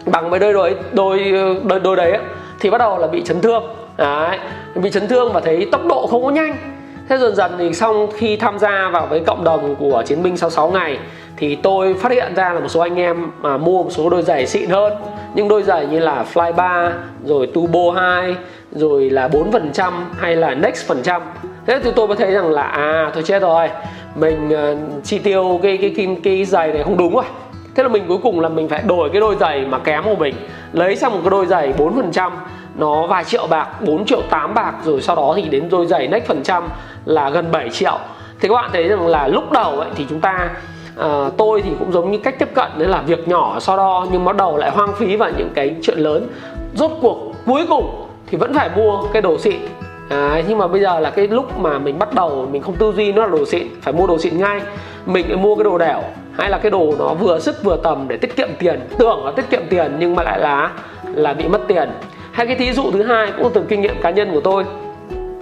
bằng 0.07 0.31
với 0.31 0.41
đôi 0.41 0.53
đôi 0.53 0.75
đôi 0.93 1.33
đôi, 1.65 1.81
đôi 1.81 1.97
đấy 1.97 2.19
thì 2.65 2.71
bắt 2.71 2.79
đầu 2.79 2.99
là 2.99 3.07
bị 3.07 3.23
chấn 3.25 3.41
thương. 3.41 3.63
Đấy 3.97 4.39
bị 4.75 4.91
chấn 4.91 5.09
thương 5.09 5.33
và 5.33 5.41
thấy 5.41 5.69
tốc 5.73 5.87
độ 5.87 6.07
không 6.07 6.25
có 6.25 6.31
nhanh. 6.31 6.57
Thế 7.09 7.19
dần 7.19 7.35
dần 7.35 7.53
thì 7.59 7.73
xong 7.73 8.09
khi 8.17 8.37
tham 8.37 8.59
gia 8.59 8.89
vào 8.93 9.07
với 9.07 9.21
cộng 9.21 9.45
đồng 9.45 9.77
của 9.77 10.03
chiến 10.07 10.23
binh 10.23 10.37
66 10.37 10.71
ngày 10.71 10.99
thì 11.37 11.55
tôi 11.55 11.95
phát 11.95 12.13
hiện 12.13 12.35
ra 12.35 12.53
là 12.53 12.61
một 12.61 12.69
số 12.69 12.81
anh 12.81 12.97
em 12.97 13.31
mà 13.41 13.57
mua 13.57 13.83
một 13.83 13.91
số 13.91 14.11
đôi 14.11 14.23
giày 14.23 14.47
xịn 14.47 14.71
hơn. 14.71 14.93
Những 15.35 15.49
đôi 15.49 15.63
giày 15.63 15.87
như 15.87 15.99
là 15.99 16.25
Fly 16.35 16.53
3 16.53 16.93
rồi 17.25 17.47
Turbo 17.55 17.91
2 18.01 18.35
rồi 18.73 19.11
là 19.11 19.29
4% 19.29 19.93
hay 20.19 20.37
là 20.37 20.55
Next 20.55 20.87
phần 20.87 21.03
trăm. 21.03 21.23
Thế 21.67 21.79
thì 21.85 21.91
tôi 21.97 22.09
mới 22.09 22.17
thấy 22.17 22.31
rằng 22.33 22.51
là 22.51 22.63
à 22.63 23.11
thôi 23.15 23.23
chết 23.27 23.43
rồi. 23.43 23.69
Mình 24.15 24.49
uh, 24.49 25.05
chi 25.05 25.19
tiêu 25.19 25.61
cái 25.63 25.77
cái 25.77 25.95
cái 25.97 26.17
cái 26.25 26.45
giày 26.45 26.73
này 26.73 26.83
không 26.83 26.97
đúng 26.97 27.15
rồi 27.15 27.25
thế 27.75 27.83
là 27.83 27.89
mình 27.89 28.05
cuối 28.09 28.19
cùng 28.23 28.41
là 28.41 28.49
mình 28.49 28.69
phải 28.69 28.83
đổi 28.87 29.11
cái 29.11 29.21
đôi 29.21 29.37
giày 29.37 29.65
mà 29.65 29.79
kém 29.79 30.05
của 30.05 30.17
mình. 30.17 30.35
Lấy 30.73 30.97
sang 30.97 31.13
một 31.13 31.19
cái 31.23 31.31
đôi 31.31 31.47
giày 31.47 31.73
4% 31.79 32.31
nó 32.79 33.07
vài 33.07 33.25
triệu 33.25 33.47
bạc 33.47 33.69
4 33.81 34.05
triệu 34.05 34.23
8 34.31 34.55
bạc 34.55 34.75
rồi 34.85 35.01
sau 35.01 35.17
đó 35.17 35.33
thì 35.37 35.43
đến 35.43 35.69
đôi 35.71 35.87
giày 35.87 36.09
next 36.09 36.27
phần 36.27 36.43
trăm 36.43 36.69
là 37.05 37.31
gần 37.31 37.53
7 37.53 37.71
triệu. 37.71 37.99
Thì 38.41 38.49
các 38.49 38.55
bạn 38.55 38.71
thấy 38.73 38.89
rằng 38.89 39.07
là 39.07 39.29
lúc 39.29 39.53
đầu 39.53 39.81
ấy 39.81 39.91
thì 39.95 40.07
chúng 40.11 40.21
ta 40.21 40.51
à, 40.97 41.31
tôi 41.37 41.63
thì 41.63 41.71
cũng 41.79 41.93
giống 41.93 42.11
như 42.11 42.19
cách 42.19 42.39
tiếp 42.39 42.49
cận 42.55 42.69
đấy 42.79 42.89
là 42.89 43.03
việc 43.03 43.29
nhỏ 43.29 43.61
so 43.61 43.77
đo 43.77 44.07
nhưng 44.13 44.25
bắt 44.25 44.37
đầu 44.37 44.57
lại 44.57 44.71
hoang 44.71 44.93
phí 44.93 45.17
vào 45.17 45.31
những 45.39 45.51
cái 45.55 45.77
chuyện 45.83 45.99
lớn. 45.99 46.29
Rốt 46.75 46.91
cuộc 47.01 47.33
cuối 47.47 47.67
cùng 47.69 48.07
thì 48.27 48.39
vẫn 48.39 48.55
phải 48.55 48.71
mua 48.77 49.03
cái 49.13 49.23
đồ 49.23 49.39
xịn. 49.39 49.57
À, 50.09 50.43
nhưng 50.49 50.59
mà 50.59 50.67
bây 50.67 50.81
giờ 50.81 51.01
là 51.01 51.11
cái 51.11 51.29
lúc 51.29 51.59
mà 51.59 51.79
mình 51.79 51.99
bắt 51.99 52.15
đầu 52.15 52.49
mình 52.53 52.63
không 52.63 52.75
tư 52.75 52.93
duy 52.93 53.13
nó 53.13 53.23
là 53.23 53.29
đồ 53.29 53.45
xịn 53.45 53.67
phải 53.83 53.95
mua 53.95 54.07
đồ 54.07 54.19
xịn 54.19 54.39
ngay. 54.39 54.61
Mình 55.07 55.29
lại 55.29 55.37
mua 55.37 55.55
cái 55.55 55.65
đồ 55.65 55.79
đẻo 55.79 56.03
hay 56.39 56.51
là 56.51 56.59
cái 56.59 56.71
đồ 56.71 56.95
nó 56.99 57.15
vừa 57.15 57.39
sức 57.39 57.65
vừa 57.65 57.77
tầm 57.77 58.09
để 58.09 58.17
tiết 58.17 58.37
kiệm 58.37 58.49
tiền. 58.59 58.81
Tưởng 58.99 59.25
là 59.25 59.33
tiết 59.37 59.51
kiệm 59.51 59.63
tiền 59.71 59.97
nhưng 59.99 60.15
mà 60.15 60.23
lại 60.23 60.39
là 60.39 60.71
là 61.15 61.33
bị 61.33 61.49
mất 61.49 61.61
tiền. 61.69 61.91
Hay 62.33 62.47
cái 62.47 62.57
thí 62.57 62.73
dụ 62.73 62.91
thứ 62.91 63.03
hai 63.03 63.33
cũng 63.39 63.51
từ 63.55 63.65
kinh 63.69 63.81
nghiệm 63.81 64.01
cá 64.03 64.11
nhân 64.11 64.31
của 64.33 64.41
tôi. 64.41 64.65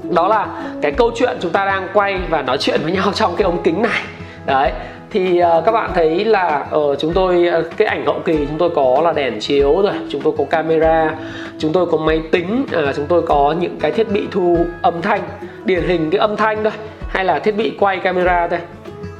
Đó 0.02 0.28
là 0.28 0.46
cái 0.82 0.92
câu 0.92 1.10
chuyện 1.14 1.36
chúng 1.40 1.52
ta 1.52 1.64
đang 1.64 1.88
quay 1.94 2.18
và 2.30 2.42
nói 2.42 2.58
chuyện 2.58 2.80
với 2.82 2.92
nhau 2.92 3.12
trong 3.14 3.36
cái 3.36 3.44
ống 3.44 3.62
kính 3.62 3.82
này. 3.82 4.00
Đấy 4.46 4.72
thì 5.10 5.42
uh, 5.42 5.64
các 5.64 5.72
bạn 5.72 5.90
thấy 5.94 6.24
là 6.24 6.66
ở 6.70 6.80
uh, 6.80 6.98
chúng 6.98 7.12
tôi 7.12 7.48
uh, 7.58 7.76
cái 7.76 7.88
ảnh 7.88 8.06
hậu 8.06 8.20
kỳ 8.24 8.36
chúng 8.36 8.58
tôi 8.58 8.70
có 8.70 9.00
là 9.04 9.12
đèn 9.12 9.40
chiếu 9.40 9.82
rồi 9.82 9.92
chúng 10.10 10.20
tôi 10.20 10.32
có 10.38 10.44
camera 10.50 11.14
chúng 11.58 11.72
tôi 11.72 11.86
có 11.86 11.96
máy 11.96 12.22
tính 12.30 12.66
uh, 12.88 12.96
chúng 12.96 13.06
tôi 13.06 13.22
có 13.22 13.54
những 13.60 13.78
cái 13.80 13.90
thiết 13.90 14.12
bị 14.12 14.22
thu 14.30 14.56
âm 14.82 15.02
thanh 15.02 15.20
điển 15.64 15.82
hình 15.82 16.10
cái 16.10 16.18
âm 16.18 16.36
thanh 16.36 16.62
thôi 16.62 16.72
hay 17.08 17.24
là 17.24 17.38
thiết 17.38 17.56
bị 17.56 17.72
quay 17.78 17.98
camera 17.98 18.48
thôi 18.48 18.58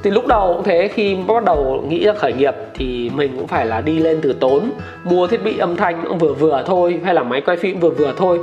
thì 0.03 0.11
lúc 0.11 0.27
đầu 0.27 0.53
cũng 0.53 0.63
thế 0.63 0.87
khi 0.87 1.15
bắt 1.27 1.43
đầu 1.43 1.83
nghĩ 1.87 2.05
ra 2.05 2.13
khởi 2.13 2.33
nghiệp 2.33 2.55
thì 2.73 3.11
mình 3.15 3.37
cũng 3.37 3.47
phải 3.47 3.65
là 3.65 3.81
đi 3.81 3.99
lên 3.99 4.19
từ 4.21 4.33
tốn 4.33 4.71
mua 5.03 5.27
thiết 5.27 5.43
bị 5.43 5.57
âm 5.57 5.75
thanh 5.75 6.03
cũng 6.07 6.17
vừa 6.17 6.33
vừa 6.33 6.63
thôi 6.65 6.99
hay 7.03 7.13
là 7.13 7.23
máy 7.23 7.41
quay 7.41 7.57
phim 7.57 7.79
vừa 7.79 7.89
vừa 7.89 8.13
thôi. 8.17 8.39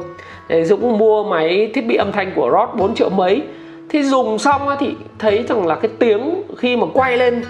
Dũng 0.65 0.99
mua 0.99 1.25
máy 1.25 1.71
thiết 1.75 1.87
bị 1.87 1.97
âm 1.97 2.12
thanh 2.12 2.33
của 2.35 2.51
rod 2.51 2.81
4 2.81 2.95
triệu 2.95 3.11
mấy. 3.11 3.43
Thì 3.89 4.03
dùng 4.03 4.39
xong 4.39 4.62
thì 4.81 4.95
thấy 5.19 5.45
rằng 5.49 5.67
là 5.67 5.75
cái 5.75 5.91
tiếng 5.99 6.43
khi 6.59 6.77
mà 6.77 6.87
quay 6.93 7.17
lên 7.17 7.43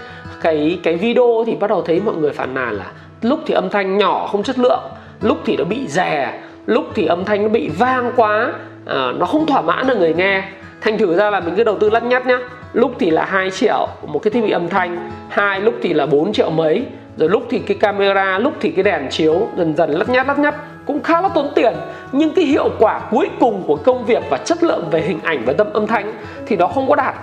cái 0.43 0.79
cái 0.83 0.97
video 0.97 1.45
thì 1.47 1.55
bắt 1.55 1.71
đầu 1.71 1.83
thấy 1.83 2.01
mọi 2.05 2.15
người 2.15 2.31
phản 2.31 2.55
nàn 2.55 2.73
là 2.73 2.93
lúc 3.23 3.39
thì 3.47 3.55
âm 3.55 3.71
thanh 3.71 3.99
nhỏ 3.99 4.27
không 4.27 4.43
chất 4.43 4.59
lượng 4.59 4.83
lúc 5.21 5.39
thì 5.45 5.57
nó 5.57 5.65
bị 5.65 5.87
rè 5.87 6.41
lúc 6.67 6.85
thì 6.95 7.07
âm 7.07 7.25
thanh 7.25 7.43
nó 7.43 7.49
bị 7.49 7.69
vang 7.69 8.13
quá 8.17 8.53
à, 8.87 9.13
nó 9.19 9.27
không 9.27 9.47
thỏa 9.47 9.63
mãn 9.63 9.87
được 9.87 9.99
người 9.99 10.15
nghe. 10.15 10.43
Thành 10.81 10.99
thử 10.99 11.17
ra 11.17 11.31
là 11.31 11.41
mình 11.41 11.55
cứ 11.57 11.65
đầu 11.65 11.79
tư 11.79 11.91
lắt 11.91 12.03
nhắt 12.03 12.27
nhá 12.27 12.39
lúc 12.73 12.93
thì 12.99 13.11
là 13.11 13.25
2 13.25 13.51
triệu 13.51 13.89
một 14.07 14.19
cái 14.23 14.31
thiết 14.31 14.41
bị 14.41 14.51
âm 14.51 14.69
thanh, 14.69 15.11
hai 15.29 15.61
lúc 15.61 15.75
thì 15.83 15.95
là 15.95 16.07
4 16.07 16.33
triệu 16.33 16.51
mấy. 16.51 16.87
Rồi 17.17 17.29
lúc 17.29 17.43
thì 17.51 17.59
cái 17.59 17.77
camera, 17.77 18.39
lúc 18.39 18.53
thì 18.61 18.71
cái 18.71 18.83
đèn 18.83 19.09
chiếu 19.11 19.49
dần 19.57 19.77
dần 19.77 19.91
lắt 19.91 20.09
nhát 20.09 20.27
lắt 20.27 20.39
nhắt 20.39 20.55
cũng 20.87 21.03
khá 21.03 21.21
là 21.21 21.29
tốn 21.29 21.49
tiền. 21.55 21.73
Nhưng 22.13 22.35
cái 22.35 22.45
hiệu 22.45 22.71
quả 22.79 23.01
cuối 23.11 23.31
cùng 23.41 23.63
của 23.67 23.77
công 23.77 24.05
việc 24.05 24.23
và 24.31 24.37
chất 24.37 24.63
lượng 24.63 24.85
về 24.91 25.01
hình 25.01 25.19
ảnh 25.23 25.43
và 25.47 25.53
tâm 25.53 25.67
âm 25.73 25.87
thanh 25.87 26.13
thì 26.47 26.57
nó 26.57 26.67
không 26.67 26.89
có 26.89 26.97
đạt. 26.97 27.15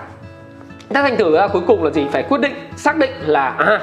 Thế 0.90 1.02
thành 1.02 1.18
thử 1.18 1.38
ra 1.38 1.48
cuối 1.48 1.62
cùng 1.68 1.84
là 1.84 1.92
gì? 1.92 2.06
Phải 2.12 2.24
quyết 2.24 2.42
định, 2.42 2.54
xác 2.76 2.98
định 2.98 3.12
là 3.26 3.50
à 3.50 3.80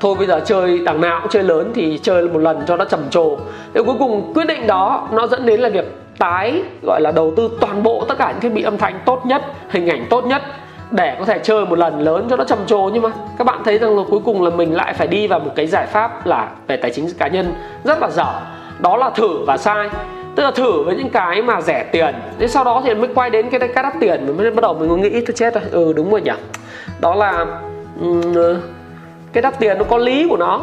thôi 0.00 0.14
bây 0.18 0.26
giờ 0.26 0.40
chơi 0.44 0.78
đằng 0.78 1.00
nào 1.00 1.20
cũng 1.20 1.30
chơi 1.30 1.42
lớn 1.42 1.72
thì 1.74 2.00
chơi 2.02 2.28
một 2.28 2.38
lần 2.38 2.62
cho 2.66 2.76
nó 2.76 2.84
trầm 2.84 3.00
trồ. 3.10 3.36
Thế 3.74 3.82
cuối 3.86 3.96
cùng 3.98 4.32
quyết 4.34 4.46
định 4.46 4.66
đó, 4.66 5.08
nó 5.12 5.26
dẫn 5.26 5.46
đến 5.46 5.60
là 5.60 5.68
việc 5.68 5.84
tái 6.18 6.62
gọi 6.86 7.00
là 7.00 7.12
đầu 7.12 7.32
tư 7.36 7.50
toàn 7.60 7.82
bộ 7.82 8.04
tất 8.08 8.18
cả 8.18 8.30
những 8.30 8.40
thiết 8.40 8.52
bị 8.52 8.62
âm 8.62 8.78
thanh 8.78 9.00
tốt 9.04 9.26
nhất, 9.26 9.42
hình 9.70 9.88
ảnh 9.88 10.06
tốt 10.10 10.26
nhất 10.26 10.42
để 10.90 11.16
có 11.18 11.24
thể 11.24 11.38
chơi 11.42 11.66
một 11.66 11.78
lần 11.78 12.00
lớn 12.00 12.26
cho 12.30 12.36
nó 12.36 12.44
trầm 12.44 12.58
trồ 12.66 12.90
nhưng 12.92 13.02
mà 13.02 13.10
các 13.38 13.44
bạn 13.44 13.62
thấy 13.64 13.78
rằng 13.78 13.96
là 13.98 14.02
cuối 14.10 14.20
cùng 14.24 14.42
là 14.42 14.50
mình 14.50 14.74
lại 14.74 14.94
phải 14.94 15.06
đi 15.06 15.26
vào 15.26 15.40
một 15.40 15.50
cái 15.56 15.66
giải 15.66 15.86
pháp 15.86 16.26
là 16.26 16.48
về 16.66 16.76
tài 16.76 16.90
chính 16.90 17.06
cá 17.18 17.28
nhân 17.28 17.54
rất 17.84 17.98
là 18.00 18.10
dở. 18.10 18.40
Đó 18.78 18.96
là 18.96 19.10
thử 19.10 19.44
và 19.46 19.56
sai. 19.56 19.88
Tức 20.34 20.42
là 20.42 20.50
thử 20.50 20.82
với 20.82 20.96
những 20.96 21.10
cái 21.10 21.42
mà 21.42 21.60
rẻ 21.60 21.84
tiền. 21.92 22.14
Thế 22.38 22.48
sau 22.48 22.64
đó 22.64 22.82
thì 22.84 22.94
mới 22.94 23.08
quay 23.14 23.30
đến 23.30 23.50
cái 23.50 23.60
cái 23.60 23.82
đắt 23.82 23.92
tiền 24.00 24.26
mình 24.26 24.36
mới 24.36 24.50
bắt 24.50 24.62
đầu 24.62 24.74
mình 24.74 25.00
nghĩ 25.00 25.10
tôi 25.10 25.34
chết 25.34 25.54
rồi. 25.54 25.64
Ừ 25.70 25.92
đúng 25.92 26.10
rồi 26.10 26.20
nhỉ. 26.20 26.32
Đó 27.00 27.14
là 27.14 27.46
um, 28.00 28.22
cái 29.32 29.42
đắt 29.42 29.58
tiền 29.58 29.78
nó 29.78 29.84
có 29.84 29.98
lý 29.98 30.26
của 30.28 30.36
nó 30.36 30.60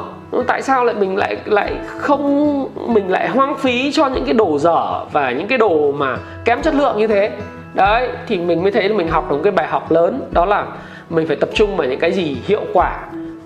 tại 0.47 0.61
sao 0.61 0.85
lại 0.85 0.95
mình 0.95 1.17
lại 1.17 1.37
lại 1.45 1.71
không 1.97 2.93
mình 2.93 3.11
lại 3.11 3.27
hoang 3.27 3.57
phí 3.57 3.91
cho 3.91 4.07
những 4.07 4.25
cái 4.25 4.33
đồ 4.33 4.57
dở 4.59 5.05
và 5.11 5.31
những 5.31 5.47
cái 5.47 5.57
đồ 5.57 5.91
mà 5.91 6.17
kém 6.45 6.61
chất 6.61 6.75
lượng 6.75 6.97
như 6.97 7.07
thế? 7.07 7.31
Đấy 7.75 8.09
thì 8.27 8.37
mình 8.37 8.63
mới 8.63 8.71
thấy 8.71 8.89
là 8.89 8.95
mình 8.95 9.09
học 9.09 9.29
được 9.29 9.37
cái 9.43 9.51
bài 9.51 9.67
học 9.67 9.91
lớn 9.91 10.29
đó 10.31 10.45
là 10.45 10.65
mình 11.09 11.27
phải 11.27 11.35
tập 11.35 11.49
trung 11.53 11.77
vào 11.77 11.87
những 11.87 11.99
cái 11.99 12.11
gì 12.11 12.37
hiệu 12.45 12.61
quả 12.73 12.99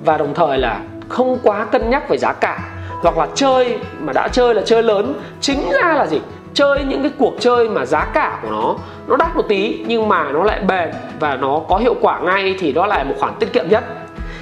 và 0.06 0.18
đồng 0.18 0.34
thời 0.34 0.58
là 0.58 0.80
không 1.10 1.38
quá 1.44 1.66
cân 1.66 1.90
nhắc 1.90 2.10
về 2.10 2.18
giá 2.18 2.34
cả. 2.34 2.60
Hoặc 3.02 3.18
là 3.18 3.28
chơi 3.36 3.78
mà 4.00 4.14
đã 4.14 4.28
chơi 4.28 4.54
là 4.56 4.62
chơi 4.66 4.84
lớn 4.84 5.14
chính 5.42 5.60
ra 5.72 5.94
là 5.94 6.08
gì? 6.08 6.22
Chơi 6.54 6.84
những 6.84 7.02
cái 7.02 7.12
cuộc 7.20 7.34
chơi 7.40 7.70
mà 7.70 7.86
giá 7.86 8.06
cả 8.14 8.40
của 8.42 8.50
nó 8.52 8.76
nó 9.08 9.16
đắt 9.18 9.36
một 9.36 9.46
tí 9.48 9.84
nhưng 9.88 10.08
mà 10.08 10.32
nó 10.32 10.44
lại 10.44 10.60
bền 10.60 10.90
và 11.20 11.36
nó 11.36 11.62
có 11.68 11.78
hiệu 11.78 11.96
quả 12.02 12.20
ngay 12.20 12.56
thì 12.60 12.72
đó 12.72 12.86
là 12.86 13.04
một 13.04 13.16
khoản 13.20 13.34
tiết 13.40 13.54
kiệm 13.54 13.70
nhất. 13.70 13.84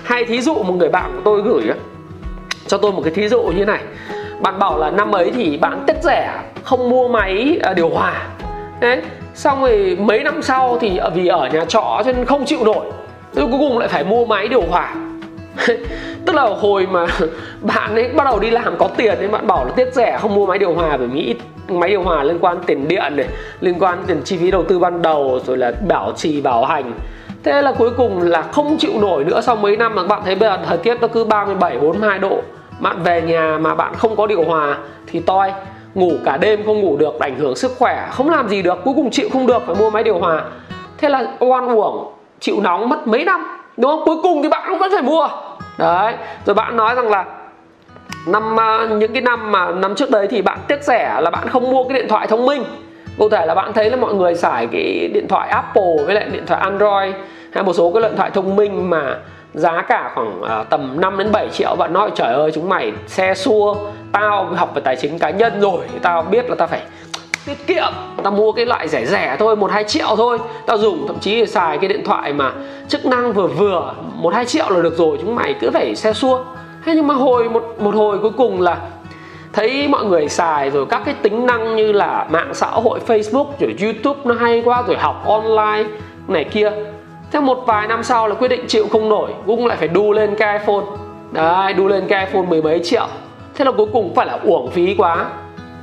Hay 0.03 0.25
thí 0.25 0.41
dụ 0.41 0.53
một 0.53 0.74
người 0.74 0.89
bạn 0.89 1.12
của 1.15 1.22
tôi 1.25 1.41
gửi 1.41 1.63
cho 2.67 2.77
tôi 2.77 2.91
một 2.91 3.01
cái 3.03 3.13
thí 3.13 3.29
dụ 3.29 3.41
như 3.41 3.65
này. 3.65 3.79
Bạn 4.41 4.60
bảo 4.60 4.77
là 4.77 4.91
năm 4.91 5.15
ấy 5.15 5.32
thì 5.36 5.58
bạn 5.58 5.84
tiết 5.88 5.96
rẻ 6.03 6.41
không 6.63 6.89
mua 6.89 7.08
máy 7.08 7.60
à, 7.63 7.74
điều 7.74 7.89
hòa. 7.89 8.27
Đấy 8.79 9.01
xong 9.38 9.62
rồi 9.62 9.98
mấy 10.00 10.24
năm 10.24 10.41
sau 10.41 10.77
thì 10.82 10.98
à, 10.98 11.10
vì 11.10 11.27
ở 11.27 11.50
nhà 11.53 11.65
trọ 11.65 12.01
cho 12.06 12.12
nên 12.12 12.25
không 12.25 12.46
chịu 12.46 12.60
nổi. 12.65 12.86
Tôi 13.36 13.48
cuối 13.48 13.60
cùng 13.60 13.77
lại 13.77 13.88
phải 13.88 14.03
mua 14.03 14.25
máy 14.25 14.48
điều 14.48 14.62
hòa. 14.62 14.96
Tức 16.25 16.36
là 16.36 16.44
hồi 16.44 16.88
mà 16.91 17.06
bạn 17.62 17.96
ấy 17.96 18.10
bắt 18.10 18.24
đầu 18.24 18.39
đi 18.39 18.50
làm 18.50 18.77
có 18.77 18.89
tiền 18.98 19.17
nên 19.22 19.32
bạn 19.32 19.48
bảo 19.48 19.65
là 19.65 19.72
tiết 19.72 19.94
rẻ 19.94 20.17
không 20.22 20.36
mua 20.36 20.46
máy 20.46 20.58
điều 20.58 20.74
hòa, 20.74 20.98
bởi 20.98 21.08
mỹ 21.08 21.36
máy 21.67 21.89
điều 21.89 22.01
hòa 22.01 22.24
liên 22.24 22.38
quan 22.41 22.58
tiền 22.65 22.88
điện 22.88 23.15
này, 23.15 23.27
liên 23.62 23.75
quan 23.79 24.03
tiền 24.08 24.22
chi 24.24 24.38
phí 24.38 24.51
đầu 24.51 24.63
tư 24.63 24.79
ban 24.79 25.01
đầu, 25.01 25.39
rồi 25.46 25.58
là 25.58 25.72
bảo 25.88 26.12
trì, 26.15 26.41
bảo 26.41 26.65
hành. 26.65 26.94
Thế 27.44 27.62
là 27.62 27.72
cuối 27.72 27.89
cùng 27.98 28.22
là 28.22 28.41
không 28.41 28.77
chịu 28.77 28.91
nổi 29.01 29.24
nữa. 29.24 29.41
Sau 29.41 29.56
mấy 29.56 29.77
năm 29.77 29.96
mà 29.96 30.03
bạn 30.03 30.22
thấy 30.25 30.36
bây 30.36 30.50
giờ 30.50 30.58
thời 30.65 30.77
tiết 30.77 31.01
nó 31.01 31.08
cứ 31.08 31.24
37 31.24 31.79
42 31.79 32.20
độ, 32.20 32.41
bạn 32.79 33.03
về 33.03 33.22
nhà 33.22 33.58
mà 33.62 33.75
bạn 33.75 33.94
không 33.98 34.15
có 34.15 34.27
điều 34.27 34.44
hòa 34.44 34.77
thì 35.08 35.20
toi 35.20 35.51
ngủ 35.98 36.12
cả 36.25 36.38
đêm 36.38 36.66
không 36.66 36.82
ngủ 36.82 36.98
được, 36.98 37.20
ảnh 37.20 37.36
hưởng 37.36 37.56
sức 37.56 37.72
khỏe. 37.80 38.08
Không 38.12 38.30
làm 38.30 38.50
gì 38.50 38.62
được, 38.62 38.80
cuối 38.84 38.94
cùng 38.98 39.12
chịu 39.12 39.30
không 39.34 39.48
được, 39.48 39.63
phải 39.66 39.75
mua 39.75 39.89
máy 39.89 40.04
điều 40.04 40.20
hòa. 40.20 40.44
Thế 40.98 41.10
là 41.10 41.25
oan 41.39 41.68
uổng, 41.68 42.13
chịu 42.39 42.56
nóng 42.62 42.89
mất 42.89 43.08
mấy 43.08 43.25
năm, 43.25 43.48
đúng 43.77 43.92
không? 43.92 44.01
Cuối 44.06 44.16
cùng 44.24 44.44
thì 44.44 44.50
bạn 44.50 44.63
cũng 44.70 44.80
vẫn 44.80 44.92
phải 44.92 45.01
mua. 45.01 45.27
Đấy, 45.77 46.13
rồi 46.46 46.54
bạn 46.54 46.77
nói 46.77 46.96
rằng 46.96 47.10
là 47.10 47.25
năm 48.27 48.60
à, 48.60 48.88
những 49.00 49.13
cái 49.13 49.22
năm 49.22 49.51
mà 49.51 49.72
năm 49.72 49.96
trước 49.96 50.12
đấy 50.12 50.27
thì 50.30 50.42
bạn 50.42 50.60
tiếc 50.68 50.84
rẻ 50.84 51.18
là 51.22 51.30
bạn 51.30 51.48
không 51.50 51.72
mua 51.72 51.84
cái 51.84 52.00
điện 52.00 52.08
thoại 52.10 52.27
thông 52.27 52.46
minh. 52.46 52.63
Cụ 53.18 53.30
thể 53.30 53.46
là 53.46 53.56
bạn 53.56 53.74
thấy 53.74 53.89
là 53.89 53.98
mọi 53.98 54.13
người 54.13 54.36
xài 54.36 54.68
cái 54.68 55.10
điện 55.13 55.27
thoại 55.30 55.50
Apple 55.50 55.96
với 56.06 56.16
lại 56.16 56.25
điện 56.32 56.44
thoại 56.48 56.62
Android 56.62 57.13
hay 57.51 57.63
một 57.63 57.74
số 57.74 57.92
cái 57.94 58.04
điện 58.04 58.13
thoại 58.18 58.32
thông 58.34 58.56
minh 58.56 58.89
mà 58.89 59.18
giá 59.58 59.82
cả 59.82 60.12
khoảng 60.16 60.42
uh, 60.42 60.70
tầm 60.70 61.02
5 61.02 61.18
đến 61.18 61.32
7 61.32 61.50
triệu. 61.50 61.76
Bạn 61.76 61.94
nói 61.94 62.12
trời 62.16 62.34
ơi 62.34 62.52
chúng 62.54 62.70
mày 62.70 62.92
xe 63.08 63.34
xua 63.34 63.76
tao 64.12 64.46
học 64.46 64.72
về 64.76 64.82
tài 64.82 64.96
chính 64.96 65.20
cá 65.20 65.30
nhân 65.30 65.62
rồi 65.62 65.80
tao 66.02 66.22
biết 66.22 66.50
là 66.50 66.56
tao 66.56 66.68
phải 66.68 66.82
tiết 67.46 67.68
kiệm. 67.68 67.94
Tao 68.24 68.32
mua 68.32 68.52
cái 68.52 68.66
loại 68.66 68.88
rẻ 68.88 69.06
rẻ 69.06 69.36
thôi 69.40 69.56
một 69.56 69.72
hai 69.72 69.84
triệu 69.84 70.16
thôi. 70.18 70.38
Tao 70.66 70.78
dùng 70.78 71.08
thậm 71.08 71.20
chí 71.20 71.36
là 71.36 71.46
xài 71.46 71.78
cái 71.78 71.90
điện 71.90 72.04
thoại 72.06 72.34
mà 72.34 72.52
chức 72.88 73.06
năng 73.06 73.34
vừa 73.34 73.48
vừa 73.48 73.94
một 74.16 74.34
hai 74.34 74.46
triệu 74.46 74.70
là 74.70 74.82
được 74.82 74.98
rồi 74.98 75.18
chúng 75.22 75.36
mày 75.36 75.56
cứ 75.62 75.72
phải 75.72 75.96
xe 75.96 76.14
xua. 76.14 76.44
Thế 76.86 76.94
nhưng 76.96 77.08
mà 77.08 77.14
hồi 77.14 77.50
một 77.50 77.76
một 77.80 77.96
hồi 77.96 78.18
cuối 78.20 78.32
cùng 78.38 78.62
là 78.62 78.78
thấy 79.54 79.88
mọi 79.88 80.06
người 80.06 80.30
xài 80.30 80.70
rồi 80.70 80.86
các 80.86 81.02
cái 81.06 81.16
tính 81.22 81.46
năng 81.46 81.76
như 81.76 81.92
là 81.92 82.28
mạng 82.32 82.54
xã 82.54 82.68
hội 82.68 83.00
Facebook 83.08 83.48
rồi 83.60 83.76
YouTube 83.82 84.20
nó 84.24 84.34
hay 84.34 84.62
quá 84.66 84.84
rồi 84.88 84.98
học 84.98 85.24
online 85.26 85.90
này 86.28 86.44
kia 86.44 86.72
thế 87.32 87.40
một 87.40 87.64
vài 87.66 87.88
năm 87.88 88.04
sau 88.04 88.28
là 88.28 88.36
quyết 88.36 88.48
định 88.48 88.66
chịu 88.68 88.88
không 88.92 89.10
nổi 89.10 89.34
cũng 89.46 89.66
lại 89.66 89.78
phải 89.78 89.88
đu 89.88 90.12
lên 90.12 90.36
cái 90.36 90.60
iPhone. 90.60 90.86
Đấy 91.32 91.74
đu 91.74 91.88
lên 91.88 92.08
cái 92.08 92.26
iPhone 92.26 92.42
mười 92.42 92.62
mấy 92.62 92.80
triệu. 92.84 93.08
Thế 93.56 93.66
là 93.66 93.72
cuối 93.72 93.88
cùng 93.94 94.16
phải 94.16 94.26
là 94.26 94.40
uổng 94.44 94.72
phí 94.72 94.96
quá. 94.98 95.26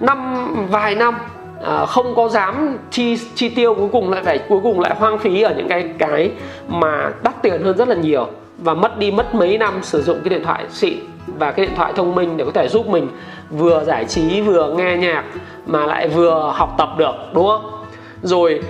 Năm 0.00 0.46
vài 0.70 0.94
năm 0.94 1.14
à, 1.64 1.86
không 1.86 2.14
có 2.14 2.28
dám 2.28 2.78
chi 2.90 3.16
chi 3.34 3.48
tiêu 3.48 3.74
cuối 3.74 3.88
cùng 3.92 4.10
lại 4.10 4.22
phải 4.22 4.38
cuối 4.38 4.60
cùng 4.62 4.80
lại 4.80 4.94
hoang 4.98 5.18
phí 5.18 5.42
ở 5.42 5.54
những 5.56 5.68
cái 5.68 5.88
cái 5.98 6.30
mà 6.68 7.12
đắt 7.22 7.42
tiền 7.42 7.62
hơn 7.62 7.76
rất 7.76 7.88
là 7.88 7.94
nhiều 7.94 8.26
và 8.58 8.74
mất 8.74 8.98
đi 8.98 9.10
mất 9.10 9.34
mấy 9.34 9.58
năm 9.58 9.74
sử 9.82 10.02
dụng 10.02 10.18
cái 10.24 10.30
điện 10.30 10.44
thoại 10.44 10.64
xịn 10.70 10.98
và 11.26 11.52
cái 11.52 11.66
điện 11.66 11.74
thoại 11.76 11.92
thông 11.96 12.14
minh 12.14 12.36
để 12.36 12.44
có 12.44 12.50
thể 12.50 12.68
giúp 12.68 12.88
mình 12.88 13.08
vừa 13.50 13.84
giải 13.84 14.04
trí 14.04 14.40
vừa 14.40 14.74
nghe 14.74 14.96
nhạc 14.96 15.24
mà 15.66 15.86
lại 15.86 16.08
vừa 16.08 16.52
học 16.54 16.74
tập 16.78 16.88
được 16.98 17.14
đúng 17.32 17.46
không? 17.46 17.70
Rồi 18.22 18.62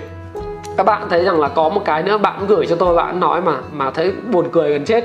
các 0.76 0.86
bạn 0.86 1.06
thấy 1.10 1.24
rằng 1.24 1.40
là 1.40 1.48
có 1.48 1.68
một 1.68 1.82
cái 1.84 2.02
nữa 2.02 2.18
bạn 2.18 2.46
gửi 2.46 2.66
cho 2.66 2.76
tôi 2.76 2.96
bạn 2.96 3.20
nói 3.20 3.40
mà 3.40 3.56
mà 3.72 3.90
thấy 3.90 4.12
buồn 4.30 4.48
cười 4.52 4.70
gần 4.70 4.84
chết 4.84 5.04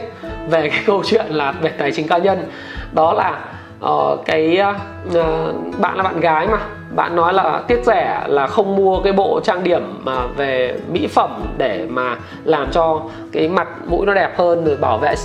về 0.49 0.69
cái 0.69 0.83
câu 0.85 1.03
chuyện 1.05 1.25
là 1.29 1.51
về 1.51 1.69
tài 1.69 1.91
chính 1.91 2.07
cá 2.07 2.17
nhân. 2.17 2.51
Đó 2.91 3.13
là 3.13 3.39
uh, 3.85 4.25
cái 4.25 4.61
uh, 5.09 5.79
bạn 5.79 5.97
là 5.97 6.03
bạn 6.03 6.19
gái 6.19 6.47
mà 6.47 6.57
bạn 6.95 7.15
nói 7.15 7.33
là 7.33 7.61
tiết 7.67 7.79
rẻ 7.85 8.23
là 8.27 8.47
không 8.47 8.75
mua 8.75 8.99
cái 8.99 9.13
bộ 9.13 9.39
trang 9.43 9.63
điểm 9.63 10.01
mà 10.03 10.27
về 10.37 10.79
mỹ 10.91 11.07
phẩm 11.07 11.45
để 11.57 11.85
mà 11.89 12.17
làm 12.43 12.71
cho 12.71 13.01
cái 13.31 13.47
mặt 13.47 13.67
mũi 13.87 14.05
nó 14.05 14.13
đẹp 14.13 14.37
hơn 14.37 14.65
rồi 14.65 14.77
bảo 14.77 14.97
vệ 14.97 15.15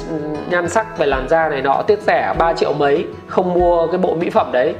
nhan 0.50 0.68
sắc 0.68 0.98
về 0.98 1.06
làn 1.06 1.28
da 1.28 1.48
này 1.48 1.62
nọ 1.62 1.82
tiết 1.86 2.00
rẻ 2.00 2.34
3 2.38 2.52
triệu 2.52 2.72
mấy 2.72 3.06
không 3.26 3.54
mua 3.54 3.86
cái 3.86 3.98
bộ 3.98 4.14
mỹ 4.14 4.30
phẩm 4.30 4.52
đấy 4.52 4.74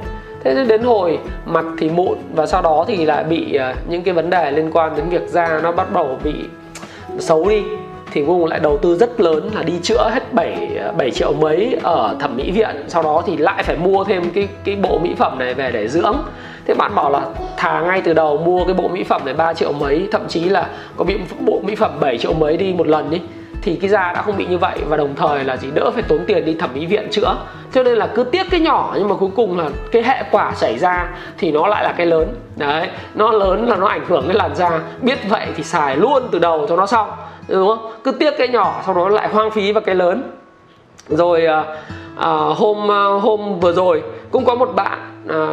thế 0.53 0.65
đến 0.65 0.81
hồi 0.81 1.19
mặt 1.45 1.65
thì 1.77 1.89
mụn 1.89 2.17
và 2.35 2.45
sau 2.45 2.61
đó 2.61 2.85
thì 2.87 3.05
lại 3.05 3.23
bị 3.23 3.55
ờ, 3.55 3.73
những 3.89 4.03
cái 4.03 4.13
vấn 4.13 4.29
đề 4.29 4.51
liên 4.51 4.71
quan 4.73 4.95
đến 4.95 5.09
việc 5.09 5.27
da 5.27 5.59
nó 5.63 5.71
bắt 5.71 5.93
đầu 5.93 6.19
bị 6.23 6.33
xấu 7.19 7.49
đi, 7.49 7.63
thì 8.11 8.21
Google 8.21 8.49
lại 8.49 8.59
đầu 8.59 8.77
tư 8.77 8.95
rất 8.95 9.21
lớn 9.21 9.49
là 9.55 9.63
đi 9.63 9.73
chữa 9.83 10.09
hết 10.13 10.33
7 10.33 10.69
7 10.97 11.07
ờ, 11.07 11.09
triệu 11.09 11.33
mấy 11.33 11.79
ở 11.83 12.15
thẩm 12.19 12.37
mỹ 12.37 12.51
viện. 12.51 12.75
Sau 12.87 13.03
đó 13.03 13.23
thì 13.25 13.37
lại 13.37 13.63
phải 13.63 13.77
mua 13.77 14.03
thêm 14.03 14.29
cái 14.29 14.47
cái 14.63 14.75
bộ 14.75 14.99
mỹ 14.99 15.15
phẩm 15.17 15.39
này 15.39 15.53
về 15.53 15.71
để 15.71 15.87
dưỡng. 15.87 16.15
Thế 16.65 16.73
bạn 16.73 16.95
bảo 16.95 17.11
là 17.11 17.21
thà 17.57 17.81
ngay 17.81 18.01
từ 18.01 18.13
đầu 18.13 18.37
mua 18.37 18.65
cái 18.65 18.73
bộ 18.73 18.87
mỹ 18.87 19.03
phẩm 19.03 19.21
này 19.25 19.33
3 19.33 19.53
triệu 19.53 19.73
mấy, 19.73 20.07
thậm 20.11 20.21
chí 20.27 20.43
là 20.43 20.67
có 20.97 21.05
bị 21.05 21.17
bộ 21.39 21.61
mỹ 21.65 21.75
phẩm 21.75 21.91
7 21.99 22.17
triệu 22.17 22.33
mấy 22.33 22.57
đi 22.57 22.73
một 22.73 22.87
lần 22.87 23.09
đi 23.09 23.21
thì 23.65 23.75
cái 23.75 23.89
da 23.89 24.11
đã 24.13 24.21
không 24.21 24.37
bị 24.37 24.45
như 24.45 24.57
vậy 24.57 24.77
và 24.87 24.97
đồng 24.97 25.15
thời 25.15 25.43
là 25.43 25.57
gì 25.57 25.67
đỡ 25.73 25.91
phải 25.93 26.03
tốn 26.03 26.19
tiền 26.27 26.45
đi 26.45 26.53
thẩm 26.53 26.69
mỹ 26.73 26.85
viện 26.85 27.07
chữa. 27.11 27.35
Cho 27.73 27.83
nên 27.83 27.97
là 27.97 28.07
cứ 28.07 28.23
tiếc 28.23 28.49
cái 28.51 28.59
nhỏ 28.59 28.93
nhưng 28.97 29.09
mà 29.09 29.15
cuối 29.15 29.29
cùng 29.35 29.59
là 29.59 29.69
cái 29.91 30.03
hệ 30.03 30.23
quả 30.31 30.51
xảy 30.55 30.77
ra 30.77 31.09
thì 31.37 31.51
nó 31.51 31.67
lại 31.67 31.83
là 31.83 31.93
cái 31.97 32.05
lớn. 32.05 32.27
Đấy 32.55 32.89
nó 33.15 33.31
lớn 33.31 33.69
là 33.69 33.75
nó 33.75 33.87
ảnh 33.87 34.05
hưởng 34.07 34.23
cái 34.27 34.35
làn 34.35 34.55
da. 34.55 34.81
Biết 35.01 35.29
vậy 35.29 35.47
thì 35.55 35.63
xài 35.63 35.95
luôn 35.95 36.23
từ 36.31 36.39
đầu 36.39 36.65
cho 36.69 36.75
nó 36.75 36.85
xong 36.85 37.09
đúng 37.47 37.67
không? 37.67 37.91
Cứ 38.03 38.11
tiếc 38.11 38.37
cái 38.37 38.47
nhỏ 38.47 38.81
sau 38.85 38.95
đó 38.95 39.09
lại 39.09 39.27
hoang 39.27 39.51
phí 39.51 39.71
vào 39.71 39.81
cái 39.81 39.95
lớn. 39.95 40.31
Rồi 41.07 41.45
à, 41.45 41.63
à, 42.17 42.29
hôm 42.55 42.91
à, 42.91 43.03
hôm 43.21 43.59
vừa 43.59 43.73
rồi 43.73 44.03
cũng 44.31 44.45
có 44.45 44.55
một 44.55 44.75
bạn 44.75 44.99
à, 45.29 45.47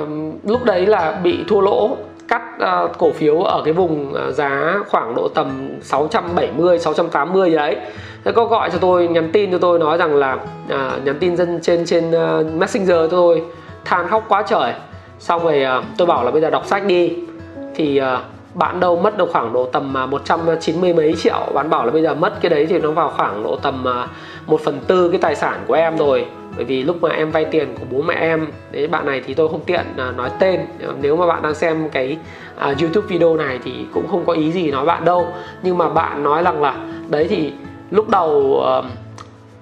lúc 0.45 0.65
đấy 0.65 0.87
là 0.87 1.13
bị 1.23 1.45
thua 1.49 1.61
lỗ 1.61 1.97
cắt 2.33 2.43
uh, 2.85 2.99
cổ 2.99 3.13
phiếu 3.13 3.43
ở 3.43 3.63
cái 3.65 3.73
vùng 3.73 4.13
uh, 4.13 4.35
giá 4.35 4.79
khoảng 4.89 5.15
độ 5.15 5.29
tầm 5.35 5.69
670 5.83 6.79
680 6.79 7.51
gì 7.51 7.57
đấy. 7.57 7.77
Thế 8.25 8.33
có 8.33 8.45
gọi 8.45 8.71
cho 8.71 8.79
tôi 8.79 9.09
nhắn 9.09 9.31
tin 9.33 9.53
cho 9.53 9.59
tôi 9.59 9.79
nói 9.79 9.99
rằng 9.99 10.15
là 10.15 10.33
uh, 10.35 11.05
nhắn 11.05 11.17
tin 11.21 11.37
dân 11.37 11.59
trên 11.63 11.85
trên 11.87 12.11
uh, 12.11 12.55
messenger 12.55 12.89
cho 12.89 13.07
tôi 13.07 13.43
than 13.85 14.09
khóc 14.09 14.25
quá 14.29 14.43
trời. 14.49 14.73
Xong 15.19 15.45
rồi 15.45 15.65
uh, 15.79 15.85
tôi 15.97 16.07
bảo 16.07 16.25
là 16.25 16.31
bây 16.31 16.41
giờ 16.41 16.51
đọc 16.51 16.67
sách 16.67 16.87
đi. 16.87 17.17
Thì 17.75 18.01
uh, 18.01 18.21
bạn 18.55 18.81
đâu 18.81 18.97
mất 18.97 19.19
được 19.19 19.31
khoảng 19.33 19.53
độ 19.53 19.67
tầm 19.67 19.97
à, 19.97 20.07
190 20.07 20.95
mấy 20.95 21.15
triệu. 21.19 21.47
Bạn 21.55 21.71
bảo 21.71 21.85
là 21.85 21.91
bây 21.91 22.03
giờ 22.03 22.15
mất 22.15 22.41
cái 22.41 22.51
đấy 22.51 22.67
thì 22.67 22.79
nó 22.79 22.91
vào 22.91 23.13
khoảng 23.17 23.43
độ 23.43 23.57
tầm 23.57 23.89
à, 23.89 24.07
1 24.47 24.61
phần 24.61 24.81
tư 24.87 25.09
cái 25.11 25.21
tài 25.21 25.35
sản 25.35 25.65
của 25.67 25.75
em 25.75 25.97
rồi 25.97 26.27
bởi 26.57 26.65
vì 26.65 26.83
lúc 26.83 27.03
mà 27.03 27.09
em 27.09 27.31
vay 27.31 27.45
tiền 27.45 27.75
của 27.81 27.87
bố 27.91 28.03
mẹ 28.03 28.15
em 28.15 28.47
đấy 28.73 28.87
bạn 28.87 29.07
này 29.07 29.23
thì 29.27 29.35
tôi 29.35 29.49
không 29.49 29.61
tiện 29.61 29.85
à, 29.97 30.13
nói 30.17 30.31
tên. 30.39 30.61
Nếu 31.01 31.17
mà 31.17 31.27
bạn 31.27 31.43
đang 31.43 31.55
xem 31.55 31.89
cái 31.93 32.19
uh, 32.71 32.81
youtube 32.81 33.07
video 33.07 33.37
này 33.37 33.59
thì 33.65 33.73
cũng 33.95 34.09
không 34.11 34.25
có 34.27 34.33
ý 34.33 34.53
gì 34.53 34.71
nói 34.71 34.85
bạn 34.85 35.05
đâu. 35.05 35.27
Nhưng 35.63 35.79
mà 35.79 35.89
bạn 35.89 36.23
nói 36.23 36.43
rằng 36.43 36.63
là 36.63 36.75
đấy 37.09 37.27
thì 37.31 37.53
lúc 37.91 38.09
đầu 38.09 38.31
uh, 38.79 38.85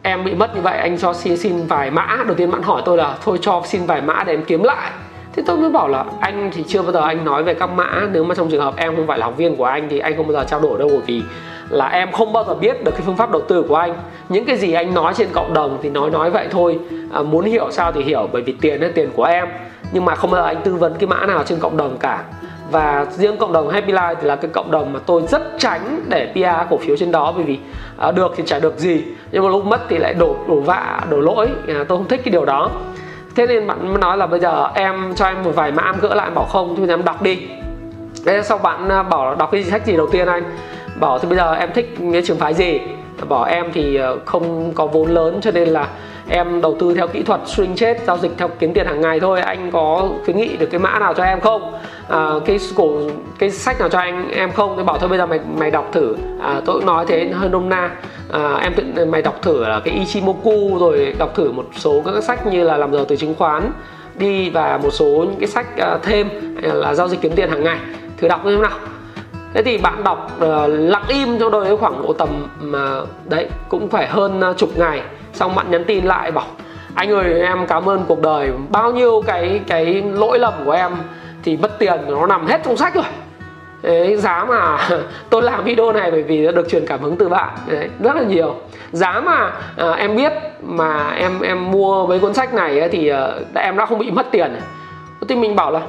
em 0.03 0.25
bị 0.25 0.35
mất 0.35 0.55
như 0.55 0.61
vậy 0.61 0.79
anh 0.79 0.99
cho 0.99 1.13
xin 1.13 1.37
xin 1.37 1.67
vài 1.67 1.91
mã. 1.91 2.25
Đầu 2.27 2.35
tiên 2.35 2.51
bạn 2.51 2.63
hỏi 2.63 2.83
tôi 2.85 2.97
là 2.97 3.17
thôi 3.25 3.39
cho 3.41 3.63
xin 3.65 3.87
vài 3.87 4.01
mã 4.01 4.25
để 4.27 4.33
em 4.33 4.45
kiếm 4.45 4.63
lại. 4.63 4.91
Thế 5.33 5.43
tôi 5.47 5.57
mới 5.57 5.71
bảo 5.71 5.89
là 5.89 6.05
anh 6.21 6.51
thì 6.55 6.65
chưa 6.69 6.83
bao 6.83 6.93
giờ 6.93 7.01
anh 7.01 7.25
nói 7.25 7.43
về 7.43 7.55
các 7.55 7.71
mã. 7.71 8.09
Nếu 8.13 8.25
mà 8.25 8.35
trong 8.35 8.51
trường 8.51 8.63
hợp 8.63 8.77
em 8.77 8.97
không 8.97 9.07
phải 9.07 9.19
là 9.19 9.27
học 9.27 9.37
viên 9.37 9.57
của 9.57 9.65
anh 9.65 9.89
thì 9.89 9.99
anh 9.99 10.17
không 10.17 10.27
bao 10.27 10.33
giờ 10.33 10.45
trao 10.51 10.61
đổi 10.61 10.79
đâu 10.79 10.89
bởi 10.89 11.01
vì 11.07 11.23
là 11.71 11.89
em 11.89 12.13
không 12.13 12.33
bao 12.33 12.45
giờ 12.45 12.55
biết 12.55 12.85
được 12.85 12.91
cái 12.91 13.01
phương 13.07 13.17
pháp 13.17 13.31
đầu 13.31 13.43
tư 13.49 13.65
của 13.69 13.77
anh. 13.77 13.95
Những 14.29 14.45
cái 14.45 14.57
gì 14.57 14.73
anh 14.73 14.95
nói 14.95 15.15
trên 15.15 15.29
cộng 15.33 15.55
đồng 15.55 15.79
thì 15.83 15.91
nói 15.91 16.11
nói 16.11 16.31
vậy 16.31 16.49
thôi. 16.51 16.79
À, 17.13 17.23
muốn 17.23 17.45
hiểu 17.45 17.71
sao 17.71 17.93
thì 17.93 18.03
hiểu 18.03 18.29
bởi 18.33 18.43
vì 18.43 18.53
tiền 18.61 18.81
là 18.83 18.89
tiền 18.95 19.11
của 19.17 19.25
em. 19.25 19.49
Nhưng 19.93 20.05
mà 20.05 20.15
không 20.15 20.31
bao 20.31 20.43
giờ 20.43 20.47
anh 20.47 20.61
tư 20.65 20.75
vấn 20.75 20.95
cái 20.99 21.09
mã 21.09 21.27
nào 21.27 21.43
trên 21.47 21.59
cộng 21.59 21.77
đồng 21.77 21.97
cả. 21.99 22.25
Và 22.71 23.07
riêng 23.11 23.37
cộng 23.37 23.53
đồng 23.53 23.69
Happy 23.69 23.93
Life 23.93 24.15
thì 24.21 24.27
là 24.27 24.37
cái 24.37 24.51
cộng 24.55 24.71
đồng 24.71 24.93
mà 24.93 25.01
tôi 25.07 25.23
rất 25.29 25.43
tránh 25.59 26.01
để 26.09 26.33
PR 26.35 26.71
cổ 26.71 26.77
phiếu 26.77 26.97
trên 26.97 27.13
đó 27.13 27.33
bởi 27.37 27.45
vì 27.45 27.59
à, 27.99 28.11
được 28.11 28.33
thì 28.37 28.43
chả 28.47 28.59
được 28.59 28.79
gì. 28.79 29.05
Nhưng 29.33 29.45
mà 29.45 29.51
lúc 29.51 29.67
mất 29.67 29.81
thì 29.89 29.99
lại 29.99 30.15
đổ 30.15 30.37
đổ 30.49 30.61
vạ 30.61 31.01
đổ 31.11 31.21
lỗi. 31.21 31.49
À, 31.69 31.85
tôi 31.89 31.99
không 31.99 32.09
thích 32.09 32.21
cái 32.25 32.33
điều 32.33 32.45
đó. 32.45 32.71
Thế 33.37 33.47
nên 33.47 33.67
bạn 33.67 33.89
mới 33.89 33.99
nói 33.99 34.17
là 34.17 34.27
bây 34.27 34.41
giờ 34.41 34.71
em 34.75 35.13
cho 35.17 35.27
em 35.27 35.43
một 35.43 35.53
vài 35.55 35.73
mã 35.73 35.83
em 35.83 35.95
gỡ 36.01 36.15
lại 36.15 36.27
em 36.27 36.35
bảo 36.35 36.45
không 36.45 36.77
thì 36.77 36.89
em 36.89 37.05
đọc 37.05 37.23
đi. 37.23 37.39
Thế 38.27 38.43
sau 38.43 38.59
bạn 38.59 38.89
à, 38.89 39.03
bảo 39.03 39.31
là 39.31 39.35
đọc 39.35 39.49
cái 39.53 39.65
sách 39.65 39.87
gì 39.87 39.97
đầu 39.97 40.07
tiên 40.13 40.27
anh? 40.27 40.43
Bảo 41.01 41.19
thì 41.19 41.29
bây 41.29 41.39
giờ 41.39 41.55
em 41.55 41.71
thích 41.75 41.97
cái 42.13 42.23
trường 42.23 42.39
phái 42.39 42.55
gì? 42.55 42.81
Bảo 43.29 43.45
em 43.45 43.67
thì 43.73 43.97
ờ, 43.97 44.19
không 44.25 44.73
có 44.75 44.87
vốn 44.87 45.11
lớn 45.11 45.39
cho 45.43 45.51
nên 45.51 45.69
là 45.69 45.89
em 46.29 46.61
đầu 46.61 46.77
tư 46.81 46.95
theo 46.95 47.07
kỹ 47.07 47.23
thuật 47.23 47.41
swing 47.47 47.77
chết 47.77 47.99
giao 48.07 48.19
dịch 48.19 48.33
theo 48.37 48.49
kiếm 48.59 48.73
tiền 48.73 48.87
hàng 48.87 49.01
ngày 49.01 49.21
thôi. 49.21 49.41
Anh 49.41 49.71
có 49.71 50.09
khuyến 50.25 50.37
nghị 50.37 50.57
được 50.57 50.67
cái 50.67 50.79
mã 50.79 50.99
nào 50.99 51.15
cho 51.15 51.25
em 51.25 51.41
không? 51.41 51.73
À, 52.09 52.31
cái 52.47 52.59
cổ 52.77 52.93
cái 53.39 53.51
sách 53.51 53.81
nào 53.81 53.89
cho 53.89 53.99
anh 53.99 54.31
em 54.31 54.53
không? 54.53 54.73
Tôi 54.77 54.85
bảo 54.85 54.99
thôi 54.99 55.09
bây 55.09 55.19
giờ 55.19 55.27
mày 55.27 55.41
mày 55.59 55.71
đọc 55.71 55.89
thử. 55.93 56.17
À, 56.41 56.61
tôi 56.65 56.77
cũng 56.77 56.87
nói 56.87 57.05
thế 57.09 57.29
hơi 57.33 57.49
nôm 57.49 57.69
na 57.69 57.77
à, 57.79 57.91
ờ, 58.29 58.57
em 58.57 58.73
tự 58.75 59.05
mày 59.05 59.23
đọc 59.23 59.43
thử 59.43 59.65
là 59.65 59.81
cái 59.85 59.95
Ichimoku 59.95 60.79
rồi 60.81 61.15
đọc 61.19 61.35
thử 61.35 61.53
một 61.53 61.67
số 61.77 62.03
các 62.05 62.25
sách 62.25 62.47
như 62.47 62.65
là 62.65 62.77
làm 62.77 62.93
giàu 62.93 63.05
từ 63.05 63.17
chứng 63.17 63.35
khoán 63.35 63.73
đi 64.19 64.51
và 64.51 64.79
một 64.83 64.91
số 64.91 65.07
những 65.07 65.41
cái 65.41 65.49
sách 65.49 65.67
thêm 66.03 66.29
là 66.63 66.95
giao 66.95 67.09
dịch 67.09 67.21
kiếm 67.21 67.33
tiền 67.37 67.51
hàng 67.51 67.65
ngày. 67.65 67.79
Thử 68.17 68.29
đọc 68.29 68.45
như 68.45 68.57
thế 68.57 68.63
nào 68.63 68.79
thế 69.55 69.63
thì 69.63 69.79
bạn 69.79 70.05
đọc 70.05 70.31
uh, 70.37 70.51
lặng 70.69 71.05
im 71.09 71.39
trong 71.39 71.53
đâu 71.53 71.65
đấy 71.65 71.77
khoảng 71.77 72.03
độ 72.03 72.13
tầm 72.13 72.29
mà 72.61 72.99
uh, 73.01 73.09
đấy 73.29 73.49
cũng 73.69 73.89
phải 73.89 74.07
hơn 74.07 74.41
uh, 74.51 74.57
chục 74.57 74.79
ngày. 74.79 75.03
Xong 75.33 75.55
bạn 75.55 75.71
nhắn 75.71 75.85
tin 75.85 76.05
lại 76.05 76.33
bảo 76.33 76.47
anh 76.95 77.11
ơi 77.11 77.41
em 77.41 77.67
cảm 77.67 77.89
ơn 77.89 78.05
cuộc 78.09 78.21
đời. 78.23 78.51
Bao 78.71 78.93
nhiêu 78.93 79.23
cái 79.27 79.61
cái 79.67 80.03
lỗi 80.13 80.39
lầm 80.39 80.55
của 80.65 80.71
em 80.71 80.93
thì 81.43 81.57
mất 81.57 81.79
tiền 81.79 82.01
nó 82.09 82.27
nằm 82.27 82.47
hết 82.47 82.61
trong 82.65 82.77
sách 82.77 82.95
rồi. 82.95 83.05
Đấy, 83.83 84.17
giá 84.17 84.45
mà 84.45 84.79
tôi 85.31 85.43
làm 85.43 85.65
video 85.65 85.93
này 85.93 86.11
bởi 86.11 86.23
vì 86.23 86.47
được 86.47 86.71
truyền 86.71 86.87
cảm 86.87 87.01
hứng 87.01 87.17
từ 87.17 87.29
bạn. 87.29 87.49
Đấy, 87.67 87.89
rất 88.01 88.17
là 88.17 88.23
nhiều. 88.23 88.55
Giá 88.93 89.21
mà 89.21 89.53
à, 89.77 89.91
em 89.91 90.17
biết 90.17 90.33
mà 90.63 91.11
em 91.11 91.41
em 91.41 91.71
mua 91.71 92.07
với 92.07 92.19
cuốn 92.19 92.35
sách 92.35 92.55
này 92.55 92.81
ấy, 92.81 92.89
thì 92.89 93.09
à, 93.09 93.29
em 93.55 93.77
đã 93.77 93.87
không 93.87 93.99
bị 93.99 94.11
mất 94.11 94.27
tiền. 94.31 94.57
Thì 95.29 95.35
mình 95.35 95.57
bảo 95.57 95.71
là 95.71 95.81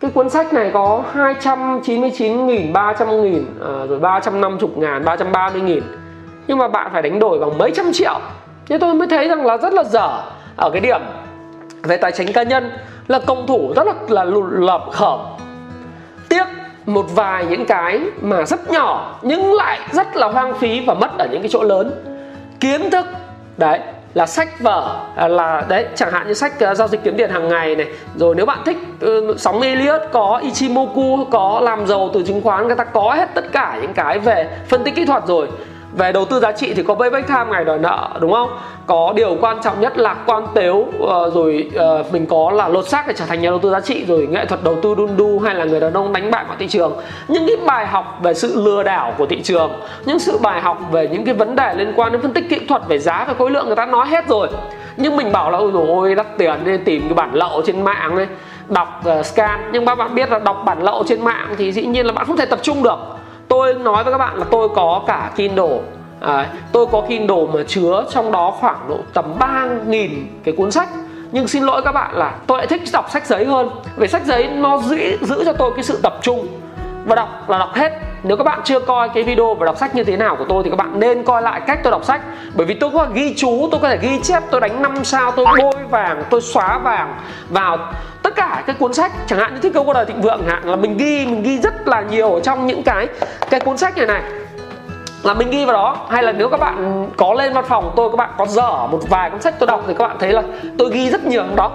cái 0.00 0.10
cuốn 0.10 0.30
sách 0.30 0.52
này 0.52 0.70
có 0.74 1.02
299 1.12 2.46
nghìn 2.46 2.72
300 2.72 3.22
nghìn 3.22 3.44
à, 3.60 3.86
rồi 3.88 3.98
350 3.98 4.70
ngàn 4.76 5.04
330 5.04 5.62
nghìn. 5.62 5.82
Nhưng 6.46 6.58
mà 6.58 6.68
bạn 6.68 6.90
phải 6.92 7.02
đánh 7.02 7.18
đổi 7.18 7.38
bằng 7.38 7.58
mấy 7.58 7.70
trăm 7.74 7.92
triệu. 7.92 8.20
Thế 8.66 8.78
tôi 8.78 8.94
mới 8.94 9.08
thấy 9.08 9.28
rằng 9.28 9.46
là 9.46 9.56
rất 9.56 9.72
là 9.72 9.84
dở. 9.84 10.22
Ở 10.56 10.70
cái 10.70 10.80
điểm 10.80 11.00
về 11.82 11.96
tài 11.96 12.12
chính 12.12 12.32
cá 12.32 12.42
nhân 12.42 12.70
là 13.08 13.20
công 13.26 13.46
thủ 13.46 13.72
rất 13.76 13.86
là 13.86 13.94
là 14.08 14.24
lợp 14.50 14.82
khởm. 14.92 15.20
Tiếc 16.28 16.44
một 16.86 17.06
vài 17.14 17.46
những 17.46 17.66
cái 17.66 18.00
mà 18.20 18.44
rất 18.44 18.70
nhỏ 18.70 19.18
nhưng 19.22 19.52
lại 19.52 19.80
rất 19.92 20.16
là 20.16 20.28
hoang 20.28 20.58
phí 20.58 20.84
và 20.86 20.94
mất 20.94 21.18
ở 21.18 21.28
những 21.30 21.42
cái 21.42 21.48
chỗ 21.48 21.62
lớn. 21.62 21.92
Kiến 22.60 22.90
thức 22.90 23.06
đấy 23.56 23.80
là 24.14 24.26
sách 24.26 24.60
vở 24.60 24.96
à, 25.16 25.28
là 25.28 25.64
đấy 25.68 25.86
chẳng 25.94 26.12
hạn 26.12 26.28
như 26.28 26.34
sách 26.34 26.52
uh, 26.70 26.76
giao 26.76 26.88
dịch 26.88 27.00
kiếm 27.04 27.16
tiền 27.16 27.30
hàng 27.30 27.48
ngày 27.48 27.76
này. 27.76 27.86
Rồi 28.16 28.34
nếu 28.34 28.46
bạn 28.46 28.58
thích 28.66 28.76
uh, 29.06 29.40
sóng 29.40 29.60
Elliott 29.60 30.02
có 30.12 30.40
Ichimoku 30.42 31.24
có 31.30 31.60
làm 31.60 31.86
giàu 31.86 32.10
từ 32.14 32.22
chứng 32.22 32.42
khoán 32.42 32.66
người 32.66 32.76
ta 32.76 32.84
có 32.84 33.14
hết 33.14 33.28
tất 33.34 33.52
cả 33.52 33.78
những 33.82 33.92
cái 33.92 34.18
về 34.18 34.48
phân 34.68 34.84
tích 34.84 34.94
kỹ 34.94 35.04
thuật 35.04 35.26
rồi 35.26 35.48
về 35.92 36.12
đầu 36.12 36.24
tư 36.24 36.40
giá 36.40 36.52
trị 36.52 36.74
thì 36.74 36.82
có 36.82 36.94
payback 36.94 37.28
time 37.28 37.44
ngày 37.50 37.64
đòi 37.64 37.78
nợ 37.78 38.08
đúng 38.20 38.32
không? 38.32 38.50
Có 38.86 39.12
điều 39.16 39.36
quan 39.40 39.58
trọng 39.62 39.80
nhất 39.80 39.98
là 39.98 40.14
quan 40.26 40.46
tếu 40.54 40.86
ờ, 41.00 41.30
rồi 41.30 41.70
ờ, 41.74 42.04
mình 42.12 42.26
có 42.26 42.50
là 42.50 42.68
lột 42.68 42.88
xác 42.88 43.06
để 43.06 43.14
trở 43.16 43.24
thành 43.24 43.42
nhà 43.42 43.50
đầu 43.50 43.58
tư 43.58 43.70
giá 43.70 43.80
trị 43.80 44.04
rồi 44.08 44.26
nghệ 44.30 44.46
thuật 44.46 44.64
đầu 44.64 44.76
tư 44.82 44.94
đun 44.94 45.16
đu 45.16 45.38
hay 45.38 45.54
là 45.54 45.64
người 45.64 45.80
đàn 45.80 45.92
ông 45.92 46.12
đánh 46.12 46.30
bại 46.30 46.44
mọi 46.48 46.56
thị 46.58 46.68
trường. 46.68 46.92
Những 47.28 47.46
cái 47.46 47.56
bài 47.66 47.86
học 47.86 48.18
về 48.22 48.34
sự 48.34 48.62
lừa 48.64 48.82
đảo 48.82 49.14
của 49.18 49.26
thị 49.26 49.40
trường 49.42 49.70
những 50.04 50.18
sự 50.18 50.38
bài 50.38 50.60
học 50.60 50.78
về 50.92 51.08
những 51.08 51.24
cái 51.24 51.34
vấn 51.34 51.56
đề 51.56 51.74
liên 51.74 51.92
quan 51.96 52.12
đến 52.12 52.22
phân 52.22 52.32
tích 52.32 52.48
kỹ 52.48 52.58
thuật 52.68 52.82
về 52.88 52.98
giá 52.98 53.24
và 53.28 53.34
khối 53.34 53.50
lượng 53.50 53.66
người 53.66 53.76
ta 53.76 53.86
nói 53.86 54.06
hết 54.06 54.28
rồi. 54.28 54.48
Nhưng 54.96 55.16
mình 55.16 55.32
bảo 55.32 55.50
là 55.50 55.58
ôi 55.58 55.70
dồi 55.72 56.14
đắt 56.14 56.38
tiền 56.38 56.54
nên 56.64 56.84
tìm 56.84 57.02
cái 57.02 57.14
bản 57.14 57.34
lậu 57.34 57.62
trên 57.66 57.82
mạng 57.82 58.16
đấy 58.16 58.26
đọc 58.68 59.02
uh, 59.18 59.26
scan. 59.26 59.60
Nhưng 59.72 59.86
các 59.86 59.94
bạn 59.94 60.14
biết 60.14 60.30
là 60.30 60.38
đọc 60.38 60.62
bản 60.64 60.82
lậu 60.82 61.04
trên 61.06 61.24
mạng 61.24 61.54
thì 61.58 61.72
dĩ 61.72 61.86
nhiên 61.86 62.06
là 62.06 62.12
bạn 62.12 62.26
không 62.26 62.36
thể 62.36 62.46
tập 62.46 62.58
trung 62.62 62.82
được 62.82 62.98
tôi 63.50 63.74
nói 63.74 64.04
với 64.04 64.12
các 64.12 64.18
bạn 64.18 64.36
là 64.36 64.44
tôi 64.50 64.68
có 64.68 65.02
cả 65.06 65.30
Kindle. 65.36 65.78
À, 66.20 66.48
tôi 66.72 66.86
có 66.86 67.02
Kindle 67.08 67.46
mà 67.54 67.60
chứa 67.66 68.04
trong 68.10 68.32
đó 68.32 68.50
khoảng 68.60 68.88
độ 68.88 68.98
tầm 69.14 69.24
3.000 69.38 70.08
cái 70.44 70.54
cuốn 70.56 70.70
sách. 70.70 70.88
Nhưng 71.32 71.48
xin 71.48 71.62
lỗi 71.62 71.82
các 71.84 71.92
bạn 71.92 72.14
là 72.14 72.34
tôi 72.46 72.58
lại 72.58 72.66
thích 72.66 72.82
đọc 72.92 73.10
sách 73.10 73.26
giấy 73.26 73.44
hơn. 73.44 73.70
Vì 73.96 74.08
sách 74.08 74.26
giấy 74.26 74.48
nó 74.48 74.78
giữ, 74.78 75.16
giữ 75.20 75.44
cho 75.44 75.52
tôi 75.52 75.72
cái 75.74 75.84
sự 75.84 75.98
tập 76.02 76.18
trung 76.22 76.46
và 77.04 77.16
đọc 77.16 77.50
là 77.50 77.58
đọc 77.58 77.74
hết. 77.74 77.92
Nếu 78.22 78.36
các 78.36 78.44
bạn 78.44 78.60
chưa 78.64 78.80
coi 78.80 79.08
cái 79.08 79.22
video 79.22 79.54
và 79.54 79.66
đọc 79.66 79.76
sách 79.76 79.94
như 79.94 80.04
thế 80.04 80.16
nào 80.16 80.36
của 80.36 80.44
tôi 80.48 80.64
thì 80.64 80.70
các 80.70 80.76
bạn 80.76 81.00
nên 81.00 81.24
coi 81.24 81.42
lại 81.42 81.60
cách 81.66 81.80
tôi 81.82 81.90
đọc 81.90 82.04
sách. 82.04 82.20
Bởi 82.54 82.66
vì 82.66 82.74
tôi 82.74 82.90
có 82.94 83.06
ghi 83.12 83.34
chú, 83.36 83.68
tôi 83.70 83.80
có 83.80 83.88
thể 83.88 83.98
ghi 84.02 84.20
chép, 84.22 84.42
tôi 84.50 84.60
đánh 84.60 84.82
năm 84.82 85.04
sao, 85.04 85.30
tôi 85.30 85.46
bôi 85.58 85.72
vàng, 85.90 86.22
tôi 86.30 86.40
xóa 86.40 86.78
vàng 86.78 87.14
vào 87.48 87.78
tất 88.22 88.34
cả 88.36 88.62
cái 88.66 88.76
cuốn 88.78 88.94
sách. 88.94 89.12
Chẳng 89.26 89.38
hạn 89.38 89.54
như 89.54 89.60
thích 89.60 89.72
câu 89.74 89.84
cuộc 89.84 89.92
đời 89.92 90.04
thịnh 90.04 90.20
vượng 90.20 90.42
hạn, 90.46 90.62
là 90.64 90.76
mình 90.76 90.96
ghi 90.96 91.26
mình 91.26 91.42
ghi 91.42 91.58
rất 91.58 91.88
là 91.88 92.00
nhiều 92.00 92.34
ở 92.34 92.40
trong 92.40 92.66
những 92.66 92.82
cái 92.82 93.08
cái 93.50 93.60
cuốn 93.60 93.76
sách 93.76 93.96
này 93.96 94.06
này. 94.06 94.22
Là 95.22 95.34
mình 95.34 95.50
ghi 95.50 95.64
vào 95.64 95.72
đó. 95.72 95.96
Hay 96.10 96.22
là 96.22 96.32
nếu 96.32 96.48
các 96.48 96.60
bạn 96.60 97.06
có 97.16 97.34
lên 97.34 97.52
văn 97.52 97.64
phòng 97.68 97.92
tôi, 97.96 98.10
các 98.10 98.16
bạn 98.16 98.30
có 98.38 98.46
dở 98.46 98.86
một 98.86 99.00
vài 99.08 99.30
cuốn 99.30 99.40
sách 99.40 99.54
tôi 99.58 99.66
đọc 99.66 99.84
thì 99.86 99.94
các 99.98 100.08
bạn 100.08 100.16
thấy 100.20 100.32
là 100.32 100.42
tôi 100.78 100.90
ghi 100.92 101.10
rất 101.10 101.24
nhiều 101.24 101.42
trong 101.42 101.56
đó 101.56 101.70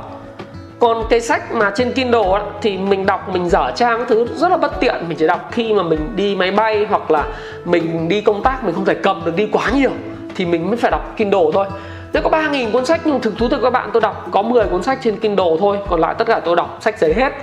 còn 0.85 1.05
cái 1.09 1.21
sách 1.21 1.51
mà 1.51 1.71
trên 1.75 1.91
Kindle 1.91 2.31
á, 2.33 2.41
thì 2.61 2.77
mình 2.77 3.05
đọc 3.05 3.29
mình 3.33 3.49
dở 3.49 3.71
trang 3.75 3.97
cái 3.97 4.05
thứ 4.09 4.27
rất 4.35 4.51
là 4.51 4.57
bất 4.57 4.79
tiện. 4.79 4.95
Mình 5.07 5.17
chỉ 5.17 5.27
đọc 5.27 5.49
khi 5.51 5.73
mà 5.73 5.83
mình 5.83 5.99
đi 6.15 6.35
máy 6.35 6.51
bay 6.51 6.85
hoặc 6.89 7.11
là 7.11 7.25
mình 7.65 8.09
đi 8.09 8.21
công 8.21 8.43
tác 8.43 8.63
mình 8.63 8.75
không 8.75 8.85
thể 8.85 8.93
cầm 8.93 9.21
được 9.25 9.35
đi 9.35 9.47
quá 9.51 9.69
nhiều 9.75 9.91
thì 10.35 10.45
mình 10.45 10.67
mới 10.67 10.77
phải 10.77 10.91
đọc 10.91 11.17
Kindle 11.17 11.45
thôi. 11.53 11.65
Nếu 12.13 12.23
có 12.23 12.29
3.000 12.29 12.71
cuốn 12.71 12.85
sách 12.85 13.01
nhưng 13.05 13.21
thực 13.21 13.37
thú 13.37 13.49
thực 13.49 13.61
các 13.61 13.69
bạn 13.69 13.89
tôi 13.93 14.01
đọc 14.01 14.27
có 14.31 14.41
10 14.41 14.65
cuốn 14.65 14.83
sách 14.83 14.99
trên 15.01 15.19
Kindle 15.19 15.57
thôi 15.59 15.77
còn 15.89 15.99
lại 15.99 16.15
tất 16.17 16.27
cả 16.27 16.41
tôi 16.45 16.55
đọc 16.55 16.77
sách 16.81 16.99
giấy 16.99 17.13
hết. 17.13 17.33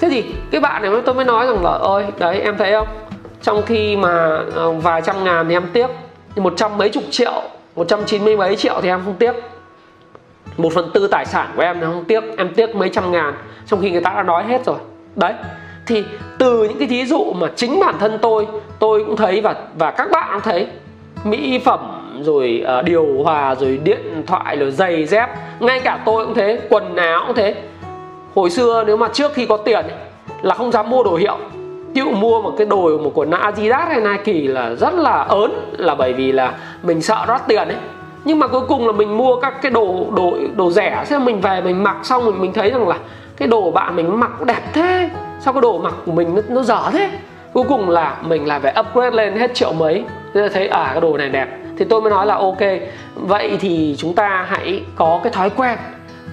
Thế 0.00 0.08
thì 0.08 0.24
cái 0.50 0.60
bạn 0.60 0.82
này 0.82 0.90
tôi 1.06 1.14
mới 1.14 1.24
nói 1.24 1.46
rằng 1.46 1.64
là 1.64 1.70
ơi 1.70 2.04
đấy 2.18 2.40
em 2.40 2.56
thấy 2.56 2.72
không? 2.72 2.88
Trong 3.42 3.62
khi 3.66 3.96
mà 3.96 4.40
ờ, 4.54 4.72
vài 4.72 5.02
trăm 5.02 5.24
ngàn 5.24 5.48
thì 5.48 5.54
em 5.54 5.66
tiếc 5.72 5.86
một 6.36 6.52
trăm 6.56 6.78
mấy 6.78 6.88
chục 6.88 7.04
triệu 7.10 7.42
một 7.76 7.88
trăm 7.88 8.04
chín 8.06 8.24
mươi 8.24 8.36
mấy 8.36 8.56
triệu 8.56 8.74
thì 8.82 8.88
em 8.88 9.00
không 9.04 9.14
tiếc 9.14 9.34
một 10.56 10.72
phần 10.72 10.90
tư 10.94 11.06
tài 11.06 11.24
sản 11.24 11.48
của 11.56 11.62
em 11.62 11.76
thì 11.80 11.86
không 11.86 12.04
tiếc 12.04 12.24
em 12.38 12.54
tiếc 12.54 12.76
mấy 12.76 12.88
trăm 12.88 13.12
ngàn. 13.12 13.34
Trong 13.66 13.80
khi 13.80 13.90
người 13.90 14.00
ta 14.00 14.12
đã 14.16 14.22
nói 14.22 14.44
hết 14.44 14.64
rồi. 14.64 14.76
Đấy 15.16 15.32
thì 15.86 16.04
từ 16.38 16.64
những 16.64 16.78
cái 16.78 16.88
thí 16.88 17.06
dụ 17.06 17.32
mà 17.32 17.48
chính 17.56 17.80
bản 17.80 17.94
thân 17.98 18.18
tôi 18.22 18.46
tôi 18.78 19.04
cũng 19.04 19.16
thấy 19.16 19.40
và 19.40 19.54
và 19.78 19.90
các 19.90 20.10
bạn 20.10 20.28
cũng 20.32 20.40
thấy 20.40 20.66
mỹ 21.24 21.60
phẩm 21.64 21.80
rồi 22.22 22.64
uh, 22.78 22.84
điều 22.84 23.06
hòa 23.24 23.54
rồi 23.54 23.80
điện 23.84 24.22
thoại 24.26 24.56
rồi 24.56 24.70
giày 24.70 25.06
dép 25.06 25.28
ngay 25.60 25.80
cả 25.80 26.02
tôi 26.04 26.24
cũng 26.24 26.34
thế 26.34 26.60
quần 26.68 26.96
áo 26.96 27.24
cũng 27.26 27.36
thế. 27.36 27.54
Hồi 28.34 28.50
xưa 28.50 28.84
nếu 28.86 28.96
mà 28.96 29.08
trước 29.08 29.32
khi 29.34 29.46
có 29.46 29.56
tiền 29.56 29.86
là 30.42 30.54
không 30.54 30.72
dám 30.72 30.90
mua 30.90 31.02
đồ 31.02 31.16
hiệu. 31.16 31.38
Ví 31.94 32.02
mua 32.02 32.42
một 32.42 32.54
cái 32.58 32.66
đồ 32.66 32.98
một 32.98 33.12
quần 33.14 33.30
Adidas 33.30 33.88
hay 33.88 34.00
Nike 34.00 34.48
là 34.48 34.74
rất 34.74 34.94
là 34.94 35.10
ớn 35.10 35.52
là 35.78 35.94
bởi 35.94 36.12
vì 36.12 36.32
là 36.32 36.54
mình 36.82 37.02
sợ 37.02 37.24
rót 37.28 37.40
tiền 37.48 37.68
ấy 37.68 37.76
nhưng 38.24 38.38
mà 38.38 38.46
cuối 38.46 38.60
cùng 38.68 38.86
là 38.86 38.92
mình 38.92 39.16
mua 39.16 39.36
các 39.36 39.62
cái 39.62 39.70
đồ 39.70 40.06
đồ 40.16 40.32
đồ 40.56 40.70
rẻ. 40.70 41.04
Xem 41.04 41.24
mình 41.24 41.40
về 41.40 41.60
mình 41.60 41.82
mặc 41.82 41.96
xong 42.02 42.26
mình 42.26 42.40
mình 42.40 42.52
thấy 42.52 42.70
rằng 42.70 42.88
là 42.88 42.98
cái 43.36 43.48
đồ 43.48 43.70
bạn 43.70 43.96
mình 43.96 44.20
mặc 44.20 44.42
đẹp 44.42 44.62
thế. 44.72 45.10
Sao 45.40 45.52
cái 45.52 45.62
đồ 45.62 45.78
mặc 45.78 45.94
của 46.06 46.12
mình 46.12 46.34
nó, 46.34 46.42
nó 46.48 46.62
dở 46.62 46.82
thế? 46.92 47.10
Cuối 47.52 47.64
cùng 47.68 47.90
là 47.90 48.16
mình 48.22 48.48
lại 48.48 48.60
phải 48.60 48.74
upgrade 48.80 49.16
lên 49.16 49.36
hết 49.36 49.54
triệu 49.54 49.72
mấy. 49.72 50.04
Thế 50.34 50.48
thấy 50.48 50.68
à 50.68 50.90
cái 50.92 51.00
đồ 51.00 51.16
này 51.16 51.28
đẹp. 51.28 51.48
Thì 51.78 51.84
tôi 51.84 52.00
mới 52.00 52.10
nói 52.10 52.26
là 52.26 52.34
ok 52.34 52.60
vậy 53.14 53.58
thì 53.60 53.94
chúng 53.98 54.14
ta 54.14 54.46
hãy 54.48 54.82
có 54.96 55.20
cái 55.22 55.32
thói 55.32 55.50
quen 55.50 55.78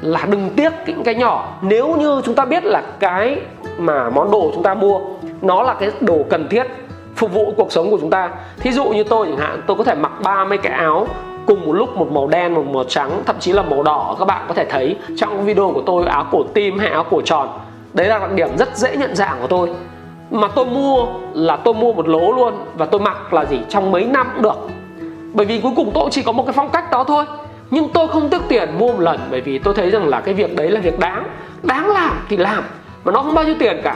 là 0.01 0.25
đừng 0.30 0.49
tiếc 0.56 0.73
những 0.88 1.04
cái 1.04 1.15
nhỏ. 1.15 1.58
Nếu 1.62 1.95
như 1.95 2.21
chúng 2.25 2.36
ta 2.36 2.45
biết 2.45 2.63
là 2.65 2.84
cái 2.99 3.38
mà 3.77 4.10
món 4.10 4.32
đồ 4.32 4.51
chúng 4.54 4.63
ta 4.63 4.73
mua 4.73 4.99
nó 5.41 5.63
là 5.63 5.73
cái 5.73 5.89
đồ 6.01 6.17
cần 6.30 6.47
thiết 6.47 6.67
phục 7.15 7.34
vụ 7.34 7.54
cuộc 7.58 7.71
sống 7.71 7.91
của 7.91 7.97
chúng 8.01 8.10
ta. 8.10 8.30
Thí 8.60 8.71
dụ 8.71 8.86
như 8.86 9.04
tôi 9.04 9.27
chẳng 9.27 9.38
hạn 9.38 9.62
tôi 9.67 9.77
có 9.77 9.84
thể 9.84 9.95
mặc 9.95 10.12
30 10.23 10.58
cái 10.58 10.73
áo 10.73 11.08
cùng 11.45 11.65
một 11.65 11.73
lúc 11.73 11.97
một 11.97 12.12
màu 12.12 12.27
đen, 12.27 12.54
một 12.54 12.65
màu 12.73 12.84
trắng, 12.84 13.23
thậm 13.25 13.36
chí 13.39 13.51
là 13.51 13.62
màu 13.62 13.84
đỏ, 13.84 14.15
các 14.19 14.25
bạn 14.25 14.45
có 14.47 14.54
thể 14.54 14.65
thấy 14.69 14.95
trong 15.17 15.45
video 15.45 15.71
của 15.71 15.82
tôi 15.86 16.06
áo 16.06 16.25
cổ 16.32 16.43
tim 16.54 16.80
hay 16.80 16.89
áo 16.89 17.06
cổ 17.10 17.21
tròn. 17.21 17.49
Đấy 17.93 18.08
là 18.08 18.19
đặc 18.19 18.32
điểm 18.32 18.58
rất 18.58 18.77
dễ 18.77 18.97
nhận 18.97 19.15
dạng 19.15 19.38
của 19.41 19.47
tôi. 19.47 19.69
Mà 20.32 20.47
tôi 20.56 20.65
mua 20.65 21.06
là 21.34 21.58
tôi 21.58 21.73
mua 21.73 21.93
một 21.93 22.08
lố 22.08 22.32
luôn 22.32 22.54
và 22.77 22.86
tôi 22.86 23.01
mặc 23.01 23.34
là 23.34 23.45
gì? 23.45 23.60
Trong 23.69 23.91
mấy 23.91 24.06
năm 24.06 24.27
cũng 24.34 24.43
được. 24.43 24.58
Bởi 25.34 25.45
vì 25.45 25.60
cuối 25.62 25.71
cùng 25.75 25.91
tôi 25.93 26.10
chỉ 26.12 26.21
có 26.21 26.32
một 26.32 26.43
cái 26.45 26.54
phong 26.54 26.69
cách 26.69 26.91
đó 26.91 27.04
thôi. 27.04 27.25
Nhưng 27.71 27.89
tôi 27.89 28.08
không 28.08 28.30
tiếc 28.30 28.41
tiền 28.47 28.69
mua 28.77 28.88
một 28.88 28.99
lần 28.99 29.19
bởi 29.32 29.41
vì 29.41 29.60
tôi 29.60 29.73
thấy 29.73 29.89
rằng 29.89 30.08
là 30.08 30.21
cái 30.21 30.34
việc 30.34 30.56
đấy 30.56 30.69
là 30.69 30.80
việc 30.80 30.99
đáng 30.99 31.23
đáng 31.63 31.89
làm 31.89 32.12
thì 32.30 32.38
làm. 32.38 32.63
Mà 33.04 33.12
nó 33.12 33.21
không 33.21 33.34
bao 33.34 33.45
nhiêu 33.45 33.56
tiền 33.60 33.82
cả. 33.84 33.95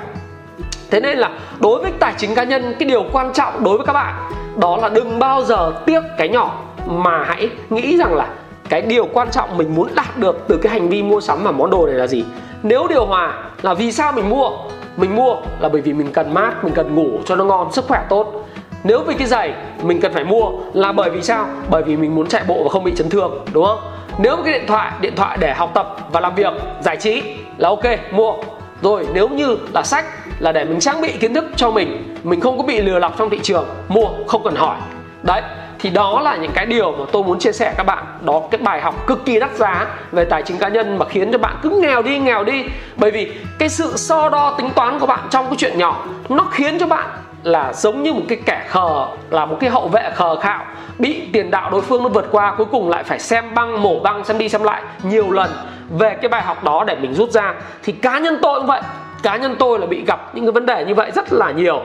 Thế 0.91 0.99
nên 0.99 1.17
là 1.17 1.29
đối 1.60 1.81
với 1.81 1.91
tài 1.99 2.13
chính 2.17 2.36
cá 2.36 2.43
nhân, 2.43 2.75
cái 2.79 2.89
điều 2.89 3.03
quan 3.12 3.34
trọng 3.34 3.63
đối 3.63 3.77
với 3.77 3.86
các 3.86 3.93
bạn 3.93 4.13
đó 4.58 4.77
là 4.77 4.89
đừng 4.89 5.19
bao 5.19 5.43
giờ 5.43 5.73
tiếc 5.86 6.01
cái 6.17 6.29
nhỏ 6.29 6.62
mà 6.85 7.23
hãy 7.23 7.49
nghĩ 7.69 7.97
rằng 7.97 8.15
là 8.15 8.27
cái 8.69 8.81
điều 8.81 9.07
quan 9.13 9.31
trọng 9.31 9.57
mình 9.57 9.75
muốn 9.75 9.87
đạt 9.95 10.17
được 10.17 10.45
từ 10.47 10.57
cái 10.57 10.73
hành 10.73 10.89
vi 10.89 11.03
mua 11.03 11.21
sắm 11.21 11.43
và 11.43 11.51
món 11.51 11.69
đồ 11.69 11.85
này 11.85 11.95
là 11.95 12.07
gì. 12.07 12.25
Nếu 12.63 12.87
điều 12.87 13.05
hòa 13.05 13.43
là 13.61 13.73
vì 13.73 13.91
sao 13.91 14.11
mình 14.11 14.29
mua? 14.29 14.49
Mình 14.97 15.15
mua 15.15 15.35
là 15.59 15.69
bởi 15.69 15.81
vì 15.81 15.93
mình 15.93 16.11
cần 16.13 16.33
mát, 16.33 16.63
mình 16.63 16.73
cần 16.73 16.95
ngủ 16.95 17.19
cho 17.25 17.35
nó 17.35 17.43
ngon, 17.43 17.71
sức 17.71 17.85
khỏe 17.87 18.05
tốt. 18.09 18.47
Nếu 18.83 18.99
vì 18.99 19.13
cái 19.13 19.27
giày 19.27 19.53
mình 19.83 20.01
cần 20.01 20.13
phải 20.13 20.23
mua 20.23 20.51
là 20.73 20.91
bởi 20.91 21.09
vì 21.09 21.21
sao? 21.21 21.45
Bởi 21.69 21.83
vì 21.83 21.97
mình 21.97 22.15
muốn 22.15 22.27
chạy 22.27 22.43
bộ 22.47 22.63
và 22.63 22.69
không 22.69 22.83
bị 22.83 22.93
chấn 22.95 23.09
thương, 23.09 23.45
đúng 23.53 23.65
không? 23.65 23.79
Nếu 24.17 24.37
cái 24.45 24.53
điện 24.53 24.67
thoại 24.67 24.91
điện 25.01 25.13
thoại 25.15 25.37
để 25.37 25.53
học 25.53 25.71
tập 25.73 25.97
và 26.11 26.19
làm 26.19 26.35
việc, 26.35 26.53
giải 26.81 26.97
trí 26.97 27.23
là 27.57 27.69
ok, 27.69 27.83
mua. 28.11 28.33
Rồi 28.81 29.07
nếu 29.13 29.29
như 29.29 29.57
là 29.73 29.83
sách 29.83 30.05
là 30.39 30.51
để 30.51 30.65
mình 30.65 30.79
trang 30.79 31.01
bị 31.01 31.11
kiến 31.11 31.33
thức 31.33 31.45
cho 31.55 31.71
mình 31.71 32.15
mình 32.23 32.41
không 32.41 32.57
có 32.57 32.63
bị 32.63 32.81
lừa 32.81 32.99
lọc 32.99 33.17
trong 33.17 33.29
thị 33.29 33.39
trường, 33.43 33.65
mua, 33.87 34.07
không 34.27 34.43
cần 34.43 34.55
hỏi. 34.55 34.77
Đấy 35.23 35.41
thì 35.79 35.89
đó 35.89 36.21
là 36.21 36.35
những 36.35 36.51
cái 36.53 36.65
điều 36.65 36.91
mà 36.91 37.05
tôi 37.11 37.23
muốn 37.23 37.39
chia 37.39 37.51
sẻ 37.51 37.73
các 37.77 37.83
bạn. 37.83 38.03
Đó, 38.21 38.41
cái 38.51 38.61
bài 38.61 38.81
học 38.81 39.07
cực 39.07 39.25
kỳ 39.25 39.39
đắt 39.39 39.55
giá 39.55 39.85
về 40.11 40.25
tài 40.25 40.43
chính 40.43 40.57
cá 40.57 40.67
nhân 40.67 40.97
mà 40.97 41.05
khiến 41.05 41.31
cho 41.31 41.38
bạn 41.38 41.55
cứ 41.61 41.69
nghèo 41.69 42.01
đi 42.01 42.19
nghèo 42.19 42.43
đi. 42.43 42.65
Bởi 42.95 43.11
vì 43.11 43.31
cái 43.59 43.69
sự 43.69 43.93
so 43.95 44.29
đo 44.29 44.51
tính 44.51 44.69
toán 44.75 44.99
của 44.99 45.05
bạn 45.05 45.19
trong 45.29 45.45
cái 45.45 45.55
chuyện 45.57 45.77
nhỏ, 45.77 46.05
nó 46.29 46.43
khiến 46.51 46.79
cho 46.79 46.88
bạn 46.88 47.05
là 47.43 47.73
giống 47.73 48.03
như 48.03 48.13
một 48.13 48.21
cái 48.27 48.38
kẻ 48.45 48.65
khờ, 48.69 49.05
là 49.29 49.45
một 49.45 49.57
cái 49.59 49.69
hậu 49.69 49.88
vệ 49.88 50.09
khờ 50.15 50.35
khạo. 50.35 50.65
Bị 50.97 51.21
tiền 51.33 51.51
đạo 51.51 51.69
đối 51.69 51.81
phương 51.81 52.03
nó 52.03 52.09
vượt 52.09 52.25
qua, 52.31 52.53
cuối 52.57 52.65
cùng 52.71 52.89
lại 52.89 53.03
phải 53.03 53.19
xem 53.19 53.55
băng, 53.55 53.81
mổ 53.81 53.99
băng, 53.99 54.25
xem 54.25 54.38
đi 54.38 54.49
xem 54.49 54.63
lại 54.63 54.81
nhiều 55.03 55.31
lần 55.31 55.49
về 55.89 56.17
cái 56.21 56.29
bài 56.29 56.41
học 56.41 56.63
đó 56.63 56.83
để 56.88 56.95
mình 56.95 57.13
rút 57.13 57.31
ra. 57.31 57.53
Thì 57.83 57.93
cá 57.93 58.19
nhân 58.19 58.39
tôi 58.41 58.59
cũng 58.59 58.67
vậy. 58.67 58.81
Cá 59.23 59.38
nhân 59.38 59.55
tôi 59.59 59.79
là 59.79 59.85
bị 59.85 60.03
gặp 60.05 60.35
những 60.35 60.45
cái 60.45 60.51
vấn 60.51 60.65
đề 60.65 60.85
như 60.85 60.95
vậy 60.95 61.11
rất 61.15 61.33
là 61.33 61.51
nhiều. 61.51 61.81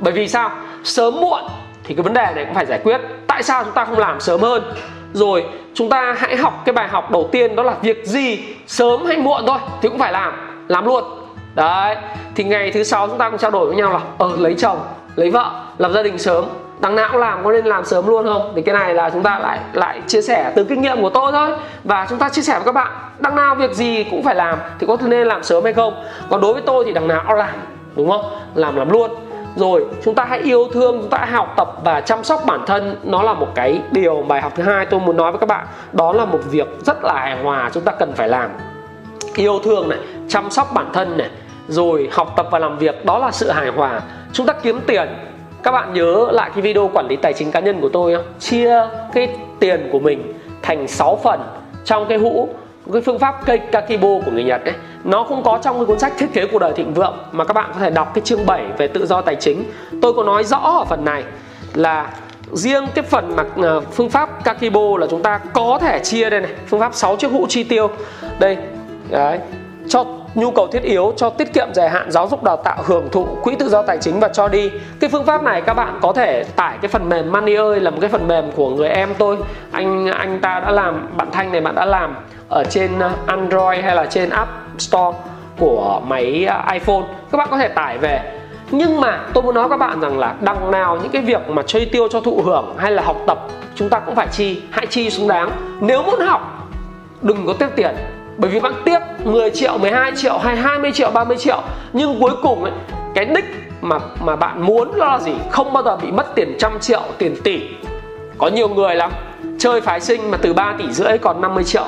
Bởi 0.00 0.12
vì 0.12 0.28
sao? 0.28 0.50
Sớm 0.84 1.20
muộn 1.20 1.42
thì 1.84 1.94
cái 1.94 2.02
vấn 2.02 2.14
đề 2.14 2.26
này 2.34 2.44
cũng 2.44 2.54
phải 2.54 2.66
giải 2.66 2.80
quyết. 2.84 3.00
Tại 3.26 3.42
sao 3.42 3.64
chúng 3.64 3.74
ta 3.74 3.84
không 3.84 3.98
làm 3.98 4.20
sớm 4.20 4.40
hơn? 4.40 4.62
Rồi, 5.12 5.44
chúng 5.74 5.88
ta 5.88 6.14
hãy 6.18 6.36
học 6.36 6.62
cái 6.64 6.72
bài 6.72 6.88
học 6.88 7.10
đầu 7.10 7.28
tiên, 7.32 7.56
đó 7.56 7.62
là 7.62 7.74
việc 7.82 8.06
gì, 8.06 8.44
sớm 8.66 9.04
hay 9.06 9.16
muộn 9.16 9.42
thôi, 9.46 9.58
thì 9.82 9.88
cũng 9.88 9.98
phải 9.98 10.12
làm 10.12 10.32
làm 10.68 10.84
luôn. 10.86 11.04
Đấy, 11.54 11.96
thì 12.34 12.44
ngày 12.44 12.70
thứ 12.70 12.82
sáu 12.82 13.08
chúng 13.08 13.18
ta 13.18 13.30
cũng 13.30 13.38
trao 13.38 13.50
đổi 13.50 13.66
với 13.66 13.76
nhau 13.76 13.92
là 13.92 14.00
ờ 14.18 14.30
lấy 14.38 14.54
chồng, 14.54 14.78
lấy 15.16 15.30
vợ, 15.30 15.50
lập 15.78 15.92
gia 15.94 16.02
đình 16.02 16.18
sớm. 16.18 16.44
Đằng 16.80 16.96
nào 16.96 17.08
cũng 17.12 17.20
làm, 17.20 17.44
có 17.44 17.52
nên 17.52 17.64
làm 17.64 17.84
sớm 17.84 18.06
luôn 18.06 18.24
không? 18.24 18.52
Thì 18.56 18.62
cái 18.62 18.74
này 18.74 18.94
là 18.94 19.10
chúng 19.10 19.22
ta 19.22 19.38
lại 19.38 19.58
lại 19.72 20.00
chia 20.06 20.22
sẻ 20.22 20.52
từ 20.56 20.64
kinh 20.64 20.82
nghiệm 20.82 21.02
của 21.02 21.10
tôi 21.10 21.32
thôi. 21.32 21.50
Và 21.84 22.06
chúng 22.10 22.18
ta 22.18 22.28
chia 22.28 22.42
sẻ 22.42 22.52
với 22.52 22.64
các 22.64 22.72
bạn, 22.72 22.92
đằng 23.18 23.36
nào 23.36 23.54
việc 23.54 23.72
gì 23.72 24.04
cũng 24.10 24.22
phải 24.22 24.34
làm, 24.34 24.58
thì 24.78 24.86
có 24.86 24.96
nên 25.00 25.26
làm 25.26 25.42
sớm 25.42 25.64
hay 25.64 25.72
không? 25.72 26.04
Còn 26.30 26.40
đối 26.40 26.52
với 26.52 26.62
tôi 26.66 26.84
thì 26.84 26.92
đằng 26.92 27.08
nào 27.08 27.24
cũng 27.28 27.36
làm, 27.36 27.54
đúng 27.96 28.10
không? 28.10 28.24
Làm 28.54 28.76
làm 28.76 28.90
luôn 28.90 29.10
rồi, 29.56 29.86
chúng 30.04 30.14
ta 30.14 30.24
hãy 30.24 30.38
yêu 30.38 30.68
thương, 30.72 30.98
chúng 31.00 31.10
ta 31.10 31.18
hãy 31.18 31.30
học 31.30 31.54
tập 31.56 31.68
và 31.84 32.00
chăm 32.00 32.24
sóc 32.24 32.42
bản 32.46 32.60
thân. 32.66 32.96
Nó 33.02 33.22
là 33.22 33.34
một 33.34 33.48
cái 33.54 33.80
điều 33.90 34.24
bài 34.28 34.40
học 34.40 34.52
thứ 34.56 34.62
hai 34.62 34.86
tôi 34.86 35.00
muốn 35.00 35.16
nói 35.16 35.32
với 35.32 35.38
các 35.38 35.48
bạn. 35.48 35.66
Đó 35.92 36.12
là 36.12 36.24
một 36.24 36.40
việc 36.50 36.68
rất 36.86 37.04
là 37.04 37.14
hài 37.14 37.42
hòa 37.42 37.70
chúng 37.72 37.82
ta 37.82 37.92
cần 37.92 38.12
phải 38.12 38.28
làm. 38.28 38.50
Yêu 39.36 39.58
thương 39.64 39.88
này, 39.88 39.98
chăm 40.28 40.50
sóc 40.50 40.70
bản 40.74 40.90
thân 40.92 41.18
này, 41.18 41.28
rồi 41.68 42.08
học 42.12 42.32
tập 42.36 42.46
và 42.50 42.58
làm 42.58 42.78
việc, 42.78 43.04
đó 43.04 43.18
là 43.18 43.30
sự 43.30 43.50
hài 43.50 43.68
hòa. 43.68 44.00
Chúng 44.32 44.46
ta 44.46 44.52
kiếm 44.52 44.80
tiền. 44.86 45.08
Các 45.62 45.72
bạn 45.72 45.92
nhớ 45.92 46.28
lại 46.32 46.50
cái 46.54 46.62
video 46.62 46.90
quản 46.94 47.06
lý 47.08 47.16
tài 47.16 47.32
chính 47.32 47.52
cá 47.52 47.60
nhân 47.60 47.80
của 47.80 47.88
tôi 47.88 48.14
không? 48.14 48.24
Chia 48.38 48.74
cái 49.14 49.28
tiền 49.60 49.88
của 49.92 49.98
mình 49.98 50.32
thành 50.62 50.88
6 50.88 51.18
phần. 51.24 51.40
Trong 51.84 52.06
cái 52.08 52.18
hũ 52.18 52.48
cái 52.92 53.02
phương 53.02 53.18
pháp 53.18 53.46
cây 53.46 53.58
Kakibo 53.58 54.08
của 54.08 54.30
người 54.30 54.44
Nhật 54.44 54.64
ấy, 54.64 54.74
nó 55.04 55.22
cũng 55.22 55.42
có 55.42 55.58
trong 55.62 55.76
cái 55.76 55.86
cuốn 55.86 55.98
sách 55.98 56.12
thiết 56.18 56.32
kế 56.32 56.46
cuộc 56.46 56.58
đời 56.58 56.72
thịnh 56.72 56.94
vượng 56.94 57.18
mà 57.32 57.44
các 57.44 57.52
bạn 57.52 57.70
có 57.74 57.80
thể 57.80 57.90
đọc 57.90 58.10
cái 58.14 58.22
chương 58.24 58.46
7 58.46 58.64
về 58.78 58.88
tự 58.88 59.06
do 59.06 59.20
tài 59.20 59.36
chính. 59.36 59.64
Tôi 60.02 60.12
có 60.12 60.22
nói 60.22 60.44
rõ 60.44 60.56
ở 60.56 60.84
phần 60.84 61.04
này 61.04 61.24
là 61.74 62.10
riêng 62.52 62.86
cái 62.94 63.04
phần 63.04 63.36
mà 63.36 63.44
ờ, 63.56 63.80
phương 63.80 64.10
pháp 64.10 64.44
Kakibo 64.44 64.98
là 64.98 65.06
chúng 65.10 65.22
ta 65.22 65.38
có 65.38 65.78
thể 65.80 65.98
chia 65.98 66.30
đây 66.30 66.40
này, 66.40 66.50
phương 66.66 66.80
pháp 66.80 66.94
6 66.94 67.16
chiếc 67.16 67.30
hũ 67.30 67.46
chi 67.48 67.64
tiêu. 67.64 67.90
Đây, 68.38 68.56
đấy, 69.10 69.38
cho 69.88 70.04
nhu 70.34 70.50
cầu 70.50 70.66
thiết 70.66 70.82
yếu, 70.82 71.12
cho 71.16 71.30
tiết 71.30 71.52
kiệm 71.52 71.74
dài 71.74 71.90
hạn, 71.90 72.10
giáo 72.10 72.28
dục 72.28 72.42
đào 72.42 72.56
tạo, 72.56 72.82
hưởng 72.84 73.08
thụ 73.12 73.26
quỹ 73.42 73.54
tự 73.58 73.68
do 73.68 73.82
tài 73.82 73.98
chính 73.98 74.20
và 74.20 74.28
cho 74.28 74.48
đi. 74.48 74.70
Cái 75.00 75.10
phương 75.10 75.24
pháp 75.24 75.42
này 75.42 75.62
các 75.62 75.74
bạn 75.74 75.98
có 76.02 76.12
thể 76.12 76.44
tải 76.56 76.78
cái 76.82 76.88
phần 76.88 77.08
mềm 77.08 77.32
Money 77.32 77.54
ơi, 77.54 77.80
là 77.80 77.90
một 77.90 77.98
cái 78.00 78.10
phần 78.10 78.28
mềm 78.28 78.52
của 78.52 78.70
người 78.70 78.88
em 78.88 79.08
tôi. 79.18 79.36
Anh 79.72 80.06
anh 80.06 80.40
ta 80.40 80.60
đã 80.60 80.70
làm, 80.70 81.08
bạn 81.16 81.28
Thanh 81.32 81.52
này 81.52 81.60
bạn 81.60 81.74
đã 81.74 81.84
làm 81.84 82.16
ở 82.48 82.64
trên 82.64 82.98
ờ, 82.98 83.10
Android 83.26 83.84
hay 83.84 83.96
là 83.96 84.06
trên 84.06 84.30
App 84.30 84.50
Store 84.78 85.18
của 85.58 86.00
máy 86.06 86.44
ờ, 86.44 86.72
iPhone. 86.72 87.02
Các 87.32 87.38
bạn 87.38 87.48
có 87.50 87.58
thể 87.58 87.68
tải 87.68 87.98
về. 87.98 88.40
Nhưng 88.70 89.00
mà 89.00 89.20
tôi 89.34 89.42
muốn 89.42 89.54
nói 89.54 89.68
các 89.68 89.76
bạn 89.76 90.00
rằng 90.00 90.18
là 90.18 90.34
đằng 90.40 90.70
nào 90.70 90.98
những 91.02 91.12
cái 91.12 91.22
việc 91.22 91.48
mà 91.48 91.62
chơi 91.66 91.88
tiêu 91.92 92.08
cho 92.08 92.20
thụ 92.20 92.42
hưởng 92.44 92.74
hay 92.78 92.92
là 92.92 93.02
học 93.02 93.16
tập 93.26 93.38
chúng 93.74 93.88
ta 93.88 93.98
cũng 93.98 94.14
phải 94.14 94.26
chi 94.32 94.62
hãy 94.70 94.86
chi 94.86 95.10
xứng 95.10 95.28
đáng. 95.28 95.50
Nếu 95.80 96.02
muốn 96.02 96.20
học 96.20 96.68
đừng 97.22 97.46
có 97.46 97.52
tiếc 97.52 97.68
tiền. 97.76 97.94
Bởi 98.36 98.50
vì 98.50 98.60
bạn 98.60 98.72
tiếc 98.84 98.98
10 99.24 99.50
triệu 99.50 99.78
12 99.78 100.12
triệu 100.16 100.38
hay 100.38 100.56
20 100.56 100.92
triệu 100.92 101.10
30 101.10 101.36
triệu. 101.36 101.62
Nhưng 101.92 102.20
cuối 102.20 102.32
cùng 102.42 102.64
ấy, 102.64 102.72
cái 103.14 103.24
đích 103.24 103.44
mà 103.80 103.98
mà 104.20 104.36
bạn 104.36 104.62
muốn 104.66 104.94
là 104.94 105.18
gì? 105.18 105.32
Không 105.50 105.72
bao 105.72 105.82
giờ 105.82 105.96
bị 105.96 106.12
mất 106.12 106.34
tiền 106.34 106.56
trăm 106.58 106.80
triệu 106.80 107.02
tiền 107.18 107.36
tỷ. 107.44 107.60
Có 108.38 108.48
nhiều 108.48 108.68
người 108.68 108.94
lắm. 108.94 109.10
Chơi 109.58 109.80
phái 109.80 110.00
sinh 110.00 110.30
mà 110.30 110.38
từ 110.42 110.52
3 110.52 110.74
tỷ 110.78 110.92
rưỡi 110.92 111.18
còn 111.18 111.40
50 111.40 111.64
triệu 111.64 111.84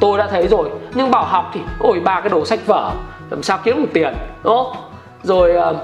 tôi 0.00 0.18
đã 0.18 0.26
thấy 0.30 0.48
rồi, 0.48 0.68
nhưng 0.94 1.10
bảo 1.10 1.24
học 1.24 1.50
thì 1.54 1.60
ôi, 1.80 2.00
ba 2.04 2.20
cái 2.20 2.28
đồ 2.28 2.44
sách 2.44 2.66
vở, 2.66 2.90
làm 3.30 3.42
sao 3.42 3.58
kiếm 3.64 3.76
được 3.82 3.88
tiền, 3.92 4.14
đúng 4.44 4.56
không? 4.56 4.72
Rồi 5.22 5.52
ờ, 5.52 5.76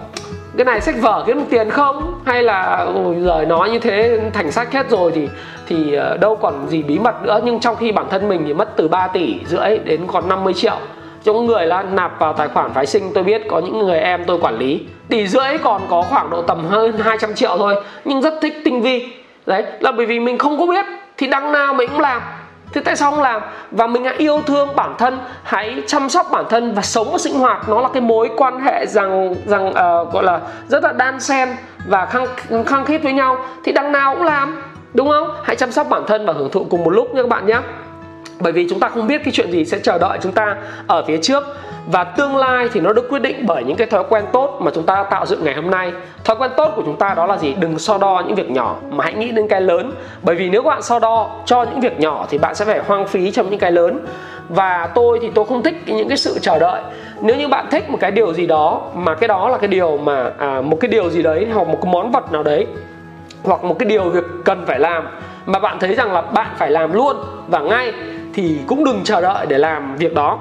cái 0.57 0.64
này 0.64 0.81
sách 0.81 0.94
vở 1.01 1.25
kiếm 1.27 1.37
được 1.37 1.44
tiền 1.51 1.70
không? 1.70 2.20
Hay 2.25 2.42
là, 2.42 2.87
ôi 2.94 3.16
giời, 3.20 3.46
nói 3.46 3.70
như 3.70 3.79
thế 3.79 4.20
thành 4.33 4.53
sách 4.53 4.72
hết 4.72 4.90
rồi 4.90 5.12
thì 5.14 5.29
thì 5.66 5.94
ờ, 5.94 6.16
đâu 6.16 6.37
còn 6.37 6.68
gì 6.68 6.83
bí 6.83 6.98
mật 6.98 7.22
nữa. 7.22 7.40
Nhưng 7.44 7.61
trong 7.61 7.77
khi 7.77 7.92
bản 7.92 8.07
thân 8.11 8.29
mình 8.29 8.42
thì 8.46 8.55
mất 8.55 8.77
từ 8.77 8.88
3 8.88 9.07
tỷ 9.09 9.40
rưỡi 9.46 9.79
đến 9.79 10.07
còn 10.07 10.29
50 10.29 10.55
triệu. 10.55 10.77
Trong 11.25 11.46
người 11.46 11.66
là 11.66 11.83
nạp 11.83 12.18
vào 12.18 12.33
tài 12.33 12.48
khoản 12.48 12.72
phái 12.72 12.87
sinh, 12.87 13.11
tôi 13.14 13.25
biết 13.25 13.42
có 13.51 13.59
những 13.59 13.79
người 13.79 13.98
em 13.98 14.25
tôi 14.25 14.38
quản 14.38 14.59
lý, 14.59 14.81
tỷ 15.09 15.27
rưỡi 15.27 15.59
còn 15.62 15.83
có 15.90 16.03
khoảng 16.03 16.31
độ 16.31 16.42
tầm 16.42 16.66
hơn 16.66 16.98
200 16.98 17.35
triệu 17.35 17.59
thôi, 17.59 17.75
nhưng 18.05 18.20
rất 18.20 18.35
thích 18.42 18.55
tinh 18.64 18.83
vi. 18.83 19.09
Đấy, 19.46 19.64
là 19.81 19.92
bởi 19.92 20.07
vì 20.07 20.20
mình 20.20 20.38
không 20.38 20.59
có 20.59 20.66
biết 20.66 20.85
thì 21.18 21.27
đăng 21.27 21.53
nào 21.53 21.75
mình 21.75 21.88
cũng 21.88 22.01
làm 22.01 22.22
thế 22.72 22.80
tại 22.80 22.96
sao 22.96 23.11
không 23.11 23.22
làm? 23.22 23.42
Và 23.70 23.87
mình 23.87 24.04
hãy 24.04 24.14
yêu 24.18 24.42
thương 24.46 24.76
bản 24.76 24.94
thân 24.98 25.18
hãy 25.42 25.82
chăm 25.87 26.08
sóc 26.08 26.26
bản 26.30 26.44
thân 26.50 26.74
và 26.74 26.82
sống 26.82 27.12
và 27.12 27.18
sinh 27.18 27.35
hoạt. 27.35 27.68
Nó 27.68 27.80
là 27.80 27.88
cái 27.92 28.00
mối 28.00 28.30
quan 28.37 28.61
hệ 28.61 28.87
rằng 28.87 29.35
rằng 29.46 29.68
uh, 29.68 30.12
gọi 30.12 30.24
là 30.24 30.40
rất 30.68 30.85
là 30.85 30.92
đan 30.92 31.20
xen 31.20 31.48
và 31.87 32.06
khăng 32.06 32.26
khăng 32.66 32.85
khít 32.85 32.98
với 33.02 33.12
nhau. 33.12 33.38
Thì 33.64 33.72
đằng 33.72 33.92
nào 33.92 34.14
cũng 34.14 34.24
làm 34.24 34.62
đúng 34.94 35.08
không? 35.08 35.28
Hãy 35.44 35.56
chăm 35.56 35.72
sóc 35.72 35.87
bản 35.90 36.02
thân 36.06 36.26
và 36.26 36.32
hưởng 36.32 36.50
thụ 36.50 36.66
cùng 36.70 36.85
một 36.85 36.90
lúc 36.90 37.14
nha 37.14 37.22
các 37.22 37.28
bạn 37.28 37.46
nhé. 37.46 37.58
Bởi 38.40 38.52
vì 38.52 38.66
chúng 38.70 38.80
ta 38.80 38.88
không 38.88 39.06
biết 39.06 39.20
cái 39.24 39.32
chuyện 39.32 39.50
gì 39.50 39.64
sẽ 39.64 39.78
chờ 39.78 39.98
đợi 39.98 40.18
chúng 40.22 40.32
ta 40.32 40.56
ở 40.87 41.04
phía 41.06 41.18
trước 41.22 41.44
và 41.86 42.04
tương 42.04 42.36
lai 42.36 42.68
thì 42.72 42.80
nó 42.80 42.92
được 42.92 43.08
quyết 43.10 43.22
định 43.22 43.46
bởi 43.46 43.64
những 43.64 43.76
cái 43.76 43.86
thói 43.86 44.04
quen 44.08 44.24
tốt 44.32 44.58
mà 44.60 44.70
chúng 44.74 44.86
ta 44.86 45.04
tạo 45.10 45.26
dựng 45.26 45.44
ngày 45.44 45.54
hôm 45.54 45.70
nay. 45.70 45.92
Thói 46.24 46.36
quen 46.36 46.50
tốt 46.56 46.72
của 46.76 46.82
chúng 46.84 46.96
ta 46.96 47.14
đó 47.14 47.26
là 47.26 47.38
gì? 47.38 47.54
Đừng 47.54 47.78
so 47.78 47.98
đo 47.98 48.22
những 48.26 48.34
việc 48.34 48.50
nhỏ 48.50 48.76
mà 48.90 49.04
hãy 49.04 49.14
nghĩ 49.14 49.30
đến 49.30 49.48
cái 49.48 49.60
lớn. 49.60 49.92
Bởi 50.22 50.36
vì 50.36 50.50
nếu 50.50 50.62
bạn 50.62 50.82
so 50.82 50.98
đo 50.98 51.30
cho 51.46 51.62
những 51.62 51.80
việc 51.80 52.00
nhỏ 52.00 52.26
thì 52.30 52.38
bạn 52.38 52.54
sẽ 52.54 52.64
phải 52.64 52.80
hoang 52.86 53.06
phí 53.06 53.30
trong 53.30 53.50
những 53.50 53.58
cái 53.58 53.72
lớn. 53.72 54.06
Và 54.48 54.88
tôi 54.94 55.18
thì 55.22 55.30
tôi 55.34 55.44
không 55.44 55.62
thích 55.62 55.74
những 55.86 56.08
cái 56.08 56.18
sự 56.18 56.38
chờ 56.40 56.58
đợi. 56.58 56.82
Nếu 57.20 57.36
như 57.36 57.48
bạn 57.48 57.66
thích 57.70 57.90
một 57.90 57.98
cái 58.00 58.10
điều 58.10 58.32
gì 58.32 58.46
đó 58.46 58.80
mà 58.94 59.14
cái 59.14 59.28
đó 59.28 59.48
là 59.48 59.58
cái 59.58 59.68
điều 59.68 59.98
mà 59.98 60.30
à, 60.38 60.60
một 60.60 60.76
cái 60.80 60.88
điều 60.88 61.10
gì 61.10 61.22
đấy 61.22 61.46
hoặc 61.54 61.68
một 61.68 61.78
cái 61.82 61.92
món 61.92 62.12
vật 62.12 62.32
nào 62.32 62.42
đấy 62.42 62.66
hoặc 63.44 63.64
một 63.64 63.78
cái 63.78 63.88
điều 63.88 64.02
việc 64.02 64.24
cần 64.44 64.64
phải 64.66 64.78
làm 64.78 65.08
mà 65.46 65.58
bạn 65.58 65.78
thấy 65.80 65.94
rằng 65.94 66.12
là 66.12 66.22
bạn 66.22 66.48
phải 66.56 66.70
làm 66.70 66.92
luôn 66.92 67.16
và 67.48 67.58
ngay 67.60 67.92
thì 68.34 68.58
cũng 68.66 68.84
đừng 68.84 69.00
chờ 69.04 69.20
đợi 69.20 69.46
để 69.46 69.58
làm 69.58 69.96
việc 69.96 70.14
đó 70.14 70.38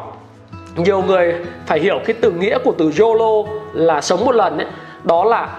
nhiều 0.76 1.02
người 1.02 1.36
phải 1.66 1.80
hiểu 1.80 2.00
cái 2.06 2.16
từ 2.22 2.32
nghĩa 2.32 2.58
của 2.64 2.74
từ 2.78 2.92
YOLO 3.00 3.50
là 3.74 4.02
sống 4.02 4.26
một 4.26 4.36
lần 4.36 4.58
ấy, 4.58 4.68
đó 5.04 5.24
là 5.24 5.50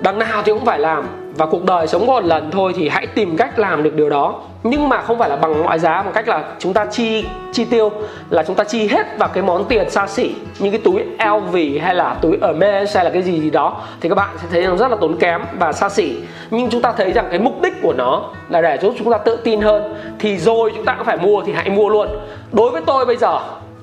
đằng 0.00 0.18
nào 0.18 0.42
thì 0.44 0.52
cũng 0.52 0.64
phải 0.64 0.78
làm 0.78 1.06
và 1.36 1.46
cuộc 1.46 1.64
đời 1.64 1.86
sống 1.86 2.06
một 2.06 2.24
lần 2.24 2.50
thôi 2.50 2.72
thì 2.76 2.88
hãy 2.88 3.06
tìm 3.06 3.36
cách 3.36 3.58
làm 3.58 3.82
được 3.82 3.94
điều 3.94 4.10
đó. 4.10 4.34
Nhưng 4.62 4.88
mà 4.88 5.02
không 5.02 5.18
phải 5.18 5.28
là 5.28 5.36
bằng 5.36 5.64
mọi 5.64 5.78
giá, 5.78 6.02
bằng 6.02 6.12
cách 6.12 6.28
là 6.28 6.44
chúng 6.58 6.72
ta 6.72 6.86
chi 6.86 7.24
chi 7.52 7.64
tiêu, 7.64 7.90
là 8.30 8.42
chúng 8.42 8.56
ta 8.56 8.64
chi 8.64 8.88
hết 8.88 9.18
vào 9.18 9.28
cái 9.28 9.42
món 9.42 9.64
tiền 9.64 9.90
xa 9.90 10.06
xỉ 10.06 10.34
như 10.58 10.70
cái 10.70 10.80
túi 10.84 11.02
LV 11.18 11.56
hay 11.82 11.94
là 11.94 12.16
túi 12.20 12.38
ở 12.40 12.52
Hermes 12.52 12.96
hay 12.96 13.04
là 13.04 13.10
cái 13.10 13.22
gì 13.22 13.40
gì 13.40 13.50
đó 13.50 13.80
thì 14.00 14.08
các 14.08 14.14
bạn 14.14 14.36
sẽ 14.42 14.48
thấy 14.50 14.62
rằng 14.62 14.78
rất 14.78 14.90
là 14.90 14.96
tốn 15.00 15.16
kém 15.16 15.42
và 15.58 15.72
xa 15.72 15.88
xỉ. 15.88 16.16
Nhưng 16.50 16.70
chúng 16.70 16.82
ta 16.82 16.92
thấy 16.96 17.12
rằng 17.12 17.26
cái 17.30 17.38
mục 17.38 17.62
đích 17.62 17.82
của 17.82 17.92
nó 17.92 18.22
là 18.48 18.60
để 18.60 18.78
giúp 18.82 18.94
chúng 18.98 19.12
ta 19.12 19.18
tự 19.18 19.36
tin 19.36 19.60
hơn 19.60 19.94
thì 20.18 20.38
rồi 20.38 20.72
chúng 20.76 20.84
ta 20.84 20.94
cũng 20.94 21.06
phải 21.06 21.16
mua 21.16 21.42
thì 21.46 21.52
hãy 21.52 21.70
mua 21.70 21.88
luôn. 21.88 22.08
Đối 22.52 22.70
với 22.70 22.82
tôi 22.86 23.06
bây 23.06 23.16
giờ 23.16 23.38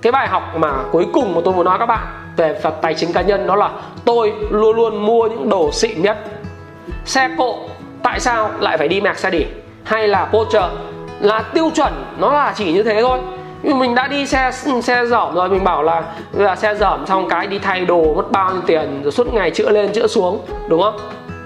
cái 0.05 0.11
bài 0.11 0.27
học 0.27 0.43
mà 0.57 0.71
cuối 0.91 1.07
cùng 1.13 1.35
mà 1.35 1.41
tôi 1.45 1.53
muốn 1.53 1.65
nói 1.65 1.79
các 1.79 1.85
bạn 1.85 2.07
về 2.37 2.59
phần 2.63 2.73
tài 2.81 2.93
chính 2.93 3.13
cá 3.13 3.21
nhân 3.21 3.47
đó 3.47 3.55
là 3.55 3.69
tôi 4.05 4.33
luôn 4.49 4.75
luôn 4.75 5.05
mua 5.05 5.27
những 5.27 5.49
đồ 5.49 5.71
xịn 5.71 6.01
nhất. 6.01 6.17
Xe 7.05 7.29
cộ, 7.37 7.55
tại 8.03 8.19
sao 8.19 8.49
lại 8.59 8.77
phải 8.77 8.87
đi 8.87 9.01
mạc 9.01 9.17
xe 9.17 9.29
đỉ? 9.29 9.45
Hay 9.83 10.07
là 10.07 10.25
Porsche 10.25 10.61
là 11.19 11.39
tiêu 11.39 11.69
chuẩn, 11.75 11.93
nó 12.19 12.33
là 12.33 12.53
chỉ 12.55 12.73
như 12.73 12.83
thế 12.83 13.01
thôi. 13.01 13.19
Nhưng 13.63 13.79
mình 13.79 13.95
đã 13.95 14.07
đi 14.07 14.25
xe 14.25 14.51
xe 14.83 15.05
dởm 15.05 15.35
rồi, 15.35 15.49
mình 15.49 15.63
bảo 15.63 15.83
là 15.83 16.03
là 16.33 16.55
xe 16.55 16.75
dởm 16.75 17.05
xong 17.05 17.29
cái 17.29 17.47
đi 17.47 17.59
thay 17.59 17.85
đồ 17.85 18.13
mất 18.15 18.31
bao 18.31 18.51
nhiêu 18.51 18.61
tiền, 18.65 19.01
rồi 19.03 19.11
suốt 19.11 19.33
ngày 19.33 19.51
chữa 19.51 19.69
lên 19.69 19.93
chữa 19.93 20.07
xuống, 20.07 20.41
đúng 20.67 20.81
không? 20.81 20.97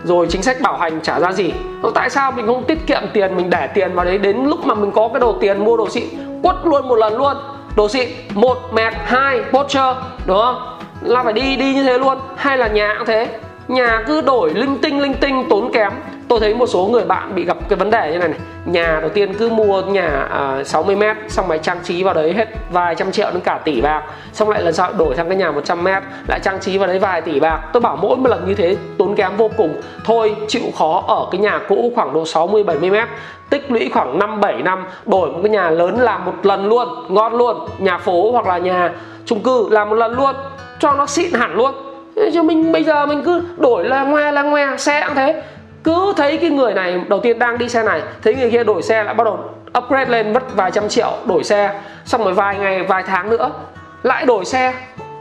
Rồi 0.03 0.27
chính 0.29 0.43
sách 0.43 0.61
bảo 0.61 0.77
hành 0.77 1.01
trả 1.01 1.19
ra 1.19 1.31
gì. 1.31 1.53
Tại 1.95 2.09
sao 2.09 2.31
mình 2.31 2.47
không 2.47 2.63
tiết 2.63 2.87
kiệm 2.87 3.01
tiền, 3.13 3.37
mình 3.37 3.49
để 3.49 3.67
tiền 3.67 3.93
vào 3.93 4.05
đấy 4.05 4.17
đến 4.17 4.45
lúc 4.45 4.65
mà 4.65 4.73
mình 4.73 4.91
có 4.91 5.07
cái 5.07 5.19
đồ 5.19 5.35
tiền 5.41 5.65
mua 5.65 5.77
đồ 5.77 5.89
xịn, 5.89 6.03
quất 6.43 6.55
luôn 6.63 6.87
một 6.87 6.95
lần 6.95 7.17
luôn 7.17 7.37
đồ 7.79 7.89
xịn, 7.89 8.09
một, 8.33 8.57
mẹt, 8.73 8.93
hai 9.05 9.41
poster 9.51 9.95
đúng 10.25 10.37
không? 10.37 10.79
Là 11.01 11.23
phải 11.23 11.33
đi 11.33 11.55
đi 11.55 11.73
như 11.73 11.83
thế 11.83 11.97
luôn. 11.97 12.17
Hay 12.35 12.57
là 12.57 12.67
nhà 12.67 12.95
cũng 12.97 13.07
thế. 13.07 13.27
Nhà 13.67 14.03
cứ 14.07 14.21
đổi 14.21 14.53
linh 14.53 14.77
tinh 14.77 14.99
linh 14.99 15.13
tinh, 15.13 15.43
tốn 15.49 15.71
kém 15.73 15.91
tôi 16.29 16.39
thấy 16.39 16.53
một 16.53 16.67
số 16.67 16.85
người 16.85 17.03
bạn 17.03 17.35
bị 17.35 17.45
gặp 17.45 17.57
cái 17.69 17.77
vấn 17.77 17.91
đề 17.91 18.11
như 18.11 18.17
này 18.17 18.29
này. 18.29 18.39
Nhà 18.65 18.97
đầu 19.01 19.09
tiên 19.09 19.33
cứ 19.33 19.49
mua 19.49 19.81
nhà 19.81 20.27
à, 20.31 20.57
uh, 20.59 20.67
60 20.67 20.95
mét 20.95 21.17
xong 21.27 21.47
máy 21.47 21.59
trang 21.59 21.77
trí 21.83 22.03
vào 22.03 22.13
đấy 22.13 22.33
hết 22.33 22.45
vài 22.71 22.95
trăm 22.95 23.11
triệu 23.11 23.31
đến 23.31 23.39
cả 23.39 23.59
tỷ 23.63 23.81
bạc. 23.81 24.03
Xong 24.33 24.49
lại 24.49 24.61
lần 24.61 24.73
sau 24.73 24.93
đổi 24.93 25.15
sang 25.15 25.29
cái 25.29 25.37
nhà 25.37 25.51
100 25.51 25.83
mét 25.83 26.03
lại 26.27 26.39
trang 26.43 26.59
trí 26.59 26.77
vào 26.77 26.87
đấy 26.87 26.99
vài 26.99 27.21
tỷ 27.21 27.39
bạc. 27.39 27.59
Tôi 27.73 27.81
bảo 27.81 27.95
mỗi 27.95 28.17
một 28.17 28.29
lần 28.29 28.47
như 28.47 28.55
thế 28.55 28.77
tốn 28.97 29.15
kém 29.15 29.37
vô 29.37 29.49
cùng. 29.57 29.81
Thôi 30.05 30.35
chịu 30.47 30.63
khó 30.77 31.03
ở 31.07 31.25
cái 31.31 31.41
nhà 31.41 31.59
cũ 31.67 31.91
khoảng 31.95 32.13
độ 32.13 32.25
60 32.25 32.63
70 32.63 32.89
mét. 32.89 33.07
Tích 33.49 33.71
lũy 33.71 33.89
khoảng 33.93 34.19
5 34.19 34.41
7 34.41 34.61
năm 34.61 34.85
đổi 35.05 35.31
một 35.31 35.39
cái 35.43 35.49
nhà 35.49 35.69
lớn 35.69 35.99
làm 35.99 36.25
một 36.25 36.33
lần 36.43 36.65
luôn 36.65 36.87
ngon 37.09 37.33
luôn. 37.33 37.57
Nhà 37.79 37.97
phố 37.97 38.31
hoặc 38.31 38.47
là 38.47 38.57
nhà 38.57 38.91
chung 39.25 39.39
cư 39.39 39.67
làm 39.71 39.89
một 39.89 39.95
lần 39.95 40.11
luôn 40.13 40.35
cho 40.79 40.93
nó 40.93 41.05
xịn 41.05 41.33
hẳn 41.33 41.55
luôn. 41.55 41.71
Chứ 42.33 42.41
mình 42.43 42.71
bây 42.71 42.83
giờ 42.83 43.05
mình 43.05 43.21
cứ 43.25 43.43
đổi 43.57 43.83
là 43.83 44.03
ngoe 44.03 44.31
là 44.31 44.41
ngoe 44.41 44.77
xe 44.77 45.03
cũng 45.07 45.15
thế 45.15 45.43
cứ 45.83 46.13
thấy 46.17 46.37
cái 46.37 46.49
người 46.49 46.73
này 46.73 47.01
đầu 47.07 47.19
tiên 47.19 47.39
đang 47.39 47.57
đi 47.57 47.69
xe 47.69 47.83
này, 47.83 48.01
thấy 48.23 48.35
người 48.35 48.51
kia 48.51 48.63
đổi 48.63 48.81
xe 48.81 49.03
lại 49.03 49.13
bắt 49.13 49.23
đầu 49.23 49.39
upgrade 49.77 50.11
lên, 50.11 50.33
mất 50.33 50.55
vài 50.55 50.71
trăm 50.71 50.89
triệu 50.89 51.11
đổi 51.25 51.43
xe. 51.43 51.81
Xong 52.05 52.23
rồi 52.23 52.33
vài 52.33 52.55
ngày, 52.59 52.83
vài 52.83 53.03
tháng 53.03 53.29
nữa, 53.29 53.51
lại 54.03 54.25
đổi 54.25 54.45
xe. 54.45 54.73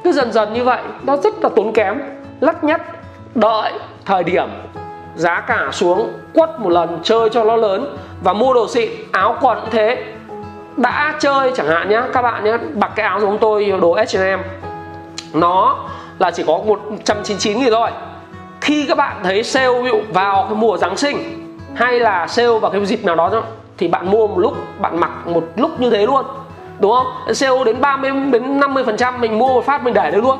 Cứ 0.05 0.12
dần 0.12 0.33
dần 0.33 0.53
như 0.53 0.64
vậy, 0.64 0.81
nó 1.03 1.16
rất 1.16 1.35
là 1.42 1.49
tốn 1.57 1.73
kém 1.73 2.01
lắt 2.40 2.64
nhắt 2.64 2.83
đợi 3.35 3.73
thời 4.05 4.25
điểm 4.25 4.49
giá 5.16 5.40
cả 5.40 5.68
xuống, 5.73 6.12
quất 6.35 6.61
một 6.61 6.71
lần, 6.71 6.99
chơi 7.03 7.31
cho 7.31 7.44
nó 7.44 7.57
lớn 7.57 7.97
và 8.23 8.33
mua 8.33 8.55
đồ 8.55 8.68
xịn, 8.68 8.90
áo 9.12 9.37
quần 9.40 9.61
cũng 9.61 9.71
thế. 9.71 10.05
Đã 10.77 11.14
chơi 11.18 11.53
chẳng 11.55 11.66
hạn 11.66 11.88
nhé 11.88 12.03
các 12.12 12.23
bạn 12.23 12.44
nhé 12.44 12.57
mặc 12.75 12.90
cái 12.97 13.07
áo 13.07 13.21
giống 13.21 13.38
tôi, 13.38 13.75
đồ 13.81 13.92
H&M 13.92 14.40
nó 15.33 15.77
là 16.18 16.31
chỉ 16.31 16.44
có 16.47 16.59
199 16.66 17.59
nghìn 17.59 17.73
thôi 17.73 17.90
khi 18.68 18.87
các 18.88 18.98
bạn 18.98 19.16
thấy 19.22 19.42
sale 19.42 19.83
ví 19.83 19.88
dụ 19.88 20.00
vào 20.12 20.46
cái 20.48 20.54
mùa 20.54 20.76
Giáng 20.76 20.96
sinh 20.96 21.16
hay 21.74 22.00
là 22.00 22.26
sale 22.26 22.59
vào 22.59 22.70
cái 22.70 22.87
dịp 22.87 23.04
nào 23.04 23.16
đó 23.16 23.42
thì 23.78 23.88
bạn 23.88 24.11
mua 24.11 24.26
một 24.26 24.38
lúc, 24.38 24.54
bạn 24.81 25.00
mặc 25.00 25.11
một 25.26 25.44
lúc 25.57 25.81
như 25.81 25.90
thế 25.90 26.07
luôn, 26.07 26.24
đúng 26.78 26.92
không? 26.92 27.35
Sale 27.35 27.64
đến 27.64 27.81
30 27.81 28.11
đến 28.33 28.61
50 28.61 28.85
phần 28.85 28.96
trăm 28.96 29.20
mình 29.20 29.38
mua 29.38 29.48
một 29.48 29.64
phát 29.64 29.85
mình 29.85 29.94
để 29.94 30.11
đấy 30.11 30.20
luôn. 30.22 30.38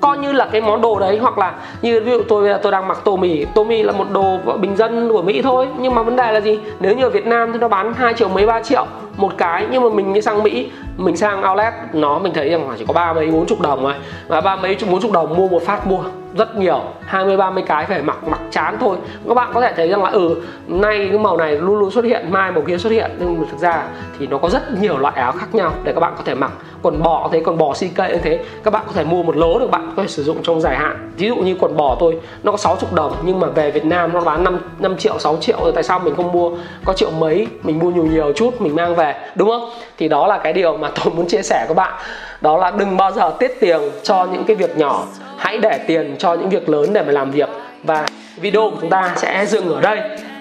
Coi 0.00 0.18
như 0.18 0.32
là 0.32 0.48
cái 0.52 0.60
món 0.60 0.80
đồ 0.80 0.98
đấy, 0.98 1.18
hoặc 1.18 1.38
là 1.38 1.52
như 1.82 2.00
ví 2.00 2.10
dụ 2.10 2.22
tôi 2.28 2.50
tôi 2.62 2.72
đang 2.72 2.88
mặc 2.88 2.98
tô 3.04 3.16
mì. 3.16 3.44
Tô 3.44 3.64
mì 3.64 3.82
là 3.82 3.92
một 3.92 4.06
đồ 4.12 4.36
bình 4.60 4.76
dân 4.76 5.12
của 5.12 5.22
mỹ 5.22 5.42
thôi, 5.42 5.68
nhưng 5.78 5.94
mà 5.94 6.02
vấn 6.02 6.16
đề 6.16 6.32
là 6.32 6.40
gì? 6.40 6.60
Nếu 6.80 6.94
như 6.94 7.04
ở 7.04 7.10
việt 7.10 7.26
nam 7.26 7.52
thì 7.52 7.58
nó 7.58 7.68
bán 7.68 7.94
2 7.94 8.14
triệu 8.14 8.28
mấy 8.28 8.46
3 8.46 8.62
triệu 8.62 8.86
một 9.16 9.32
cái, 9.38 9.66
nhưng 9.70 9.82
mà 9.82 9.88
mình 9.94 10.12
đi 10.12 10.22
sang 10.22 10.42
Mỹ, 10.42 10.70
mình 10.96 11.16
sang 11.16 11.42
outlet, 11.50 11.74
nó 11.92 12.18
mình 12.18 12.32
thấy 12.34 12.50
rằng 12.50 12.68
chỉ 12.78 12.84
có 12.86 12.92
ba 12.92 13.12
mấy, 13.12 13.26
bốn 13.26 13.46
chục 13.46 13.60
đồng 13.60 13.82
thôi. 13.82 13.94
Và 14.28 14.40
ba 14.40 14.56
mấy, 14.56 14.76
bốn 14.90 15.00
chục 15.00 15.12
đồng, 15.12 15.36
mua 15.36 15.48
một 15.48 15.62
phát, 15.66 15.86
mua 15.86 16.00
rất 16.36 16.56
nhiều 16.56 16.80
20 17.06 17.36
30 17.36 17.64
cái 17.66 17.86
phải 17.86 18.02
mặc 18.02 18.28
mặc 18.28 18.40
chán 18.50 18.76
thôi. 18.80 18.96
Các 19.28 19.34
bạn 19.34 19.50
có 19.54 19.60
thể 19.60 19.72
thấy 19.76 19.88
rằng 19.88 20.02
là 20.02 20.10
ừ 20.10 20.36
nay 20.66 21.08
cái 21.10 21.18
màu 21.18 21.36
này 21.36 21.56
luôn 21.56 21.78
luôn 21.78 21.90
xuất 21.90 22.04
hiện 22.04 22.26
mai 22.30 22.52
màu 22.52 22.62
kia 22.62 22.78
xuất 22.78 22.90
hiện. 22.90 23.10
Nhưng 23.18 23.40
mà 23.40 23.46
thực 23.50 23.58
ra 23.58 23.82
thì 24.18 24.26
nó 24.26 24.38
có 24.38 24.48
rất 24.48 24.80
nhiều 24.80 24.98
loại 24.98 25.14
áo 25.16 25.32
khác 25.32 25.54
nhau 25.54 25.72
để 25.84 25.92
các 25.92 26.00
bạn 26.00 26.14
có 26.16 26.22
thể 26.24 26.34
mặc. 26.34 26.52
Quần 26.82 27.02
bò 27.02 27.28
thế 27.32 27.42
quần 27.44 27.58
bò 27.58 27.72
CK 27.72 27.98
như 27.98 28.18
thế 28.22 28.44
các 28.64 28.70
bạn 28.70 28.82
có 28.86 28.92
thể 28.92 29.04
mua 29.04 29.22
một 29.22 29.36
lố 29.36 29.58
được 29.58 29.70
bạn 29.70 29.92
có 29.96 30.02
thể 30.02 30.08
sử 30.08 30.22
dụng 30.22 30.42
trong 30.42 30.60
dài 30.60 30.76
hạn. 30.76 31.10
Ví 31.16 31.28
dụ 31.28 31.36
như 31.36 31.56
quần 31.60 31.76
bò 31.76 31.96
tôi 32.00 32.20
nó 32.42 32.52
có 32.52 32.58
60 32.58 32.90
đồng 32.94 33.12
nhưng 33.24 33.40
mà 33.40 33.46
về 33.46 33.70
Việt 33.70 33.84
Nam 33.84 34.12
nó 34.12 34.20
bán 34.20 34.44
5, 34.44 34.58
5 34.78 34.96
triệu 34.96 35.18
6 35.18 35.36
triệu 35.40 35.58
rồi 35.62 35.72
tại 35.72 35.82
sao 35.82 35.98
mình 35.98 36.14
không 36.16 36.32
mua? 36.32 36.50
Có 36.84 36.92
triệu 36.92 37.10
mấy 37.10 37.46
mình 37.62 37.78
mua 37.78 37.90
nhiều 37.90 38.04
nhiều 38.04 38.32
chút 38.36 38.60
mình 38.60 38.76
mang 38.76 38.94
về 38.94 39.14
đúng 39.34 39.48
không? 39.48 39.70
Thì 39.98 40.08
đó 40.08 40.26
là 40.26 40.38
cái 40.38 40.52
điều 40.52 40.76
mà 40.76 40.90
tôi 41.04 41.14
muốn 41.14 41.28
chia 41.28 41.42
sẻ 41.42 41.58
với 41.58 41.68
các 41.68 41.74
bạn 41.74 41.92
đó 42.40 42.56
là 42.56 42.70
đừng 42.70 42.96
bao 42.96 43.12
giờ 43.12 43.32
tiết 43.38 43.60
tiền 43.60 43.80
cho 44.02 44.24
những 44.32 44.44
cái 44.44 44.56
việc 44.56 44.76
nhỏ. 44.76 45.04
Hãy 45.36 45.58
để 45.58 45.78
tiền 45.86 46.16
cho 46.18 46.34
những 46.34 46.48
việc 46.48 46.68
lớn 46.68 46.92
để 46.92 47.02
mà 47.02 47.12
làm 47.12 47.30
việc. 47.30 47.48
Và 47.82 48.06
video 48.36 48.70
của 48.70 48.76
chúng 48.80 48.90
ta 48.90 49.12
sẽ 49.16 49.46
dừng 49.46 49.74
ở 49.74 49.80
đây. 49.80 50.00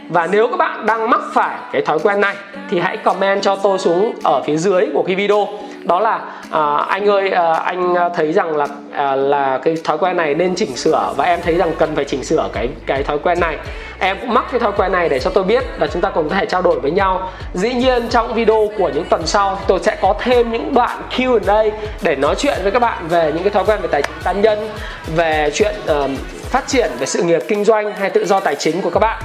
Và 0.10 0.28
nếu 0.28 0.48
các 0.48 0.58
bạn 0.58 0.86
đang 0.86 1.10
mắc 1.10 1.22
phải 1.34 1.58
cái 1.72 1.82
thói 1.82 2.00
quen 2.00 2.22
này, 2.22 2.36
thì 2.70 2.80
hãy 2.80 2.98
comment 2.98 3.42
cho 3.42 3.56
tôi 3.56 3.80
xuống 3.80 4.14
ở 4.24 4.44
phía 4.46 4.58
dưới 4.58 4.88
của 4.94 5.04
cái 5.04 5.16
video 5.16 5.48
đó 5.84 6.00
là 6.00 6.22
à, 6.52 6.76
anh 6.90 7.10
ơi 7.10 7.30
à, 7.30 7.54
anh 7.54 7.96
thấy 8.16 8.34
rằng 8.34 8.58
là 8.58 8.68
à, 8.92 9.16
là 9.16 9.60
cái 9.64 9.76
thói 9.84 9.98
quen 9.98 10.18
này 10.18 10.34
nên 10.34 10.56
chỉnh 10.56 10.78
sửa 10.78 11.14
và 11.18 11.26
em 11.26 11.40
thấy 11.44 11.56
rằng 11.56 11.72
cần 11.80 11.96
phải 11.96 12.06
chỉnh 12.06 12.24
sửa 12.24 12.50
cái 12.54 12.70
cái 12.86 13.04
thói 13.04 13.20
quen 13.20 13.40
này. 13.40 13.58
Em 14.00 14.18
cũng 14.22 14.34
mắc 14.34 14.46
cái 14.52 14.60
thói 14.60 14.72
quen 14.78 14.92
này 14.92 15.10
để 15.10 15.20
cho 15.20 15.30
tôi 15.30 15.44
biết 15.44 15.64
và 15.80 15.88
chúng 15.88 16.02
ta 16.02 16.10
cùng 16.10 16.30
có 16.30 16.36
thể 16.36 16.46
trao 16.46 16.62
đổi 16.62 16.80
với 16.80 16.92
nhau. 16.92 17.30
Dĩ 17.54 17.74
nhiên 17.74 18.08
trong 18.10 18.34
video 18.34 18.70
của 18.78 18.92
những 18.94 19.06
tuần 19.10 19.28
sau 19.28 19.60
tôi 19.68 19.80
sẽ 19.80 19.98
có 20.02 20.16
thêm 20.20 20.52
những 20.52 20.74
đoạn 20.74 21.02
Q&A 21.18 21.64
để 22.02 22.16
nói 22.16 22.36
chuyện 22.36 22.58
với 22.64 22.72
các 22.72 22.80
bạn 22.80 23.08
về 23.08 23.32
những 23.34 23.44
cái 23.44 23.50
thói 23.50 23.64
quen 23.66 23.80
về 23.82 23.88
tài 23.92 24.02
chính 24.02 24.16
cá 24.24 24.32
nhân 24.32 24.70
về 25.16 25.52
chuyện 25.54 25.76
uh, 26.04 26.10
phát 26.50 26.68
triển 26.68 26.92
về 27.00 27.06
sự 27.06 27.24
nghiệp 27.24 27.42
kinh 27.48 27.66
doanh 27.66 27.94
hay 27.94 28.10
tự 28.10 28.26
do 28.26 28.40
tài 28.40 28.56
chính 28.56 28.82
của 28.82 28.90
các 28.90 29.00
bạn 29.00 29.22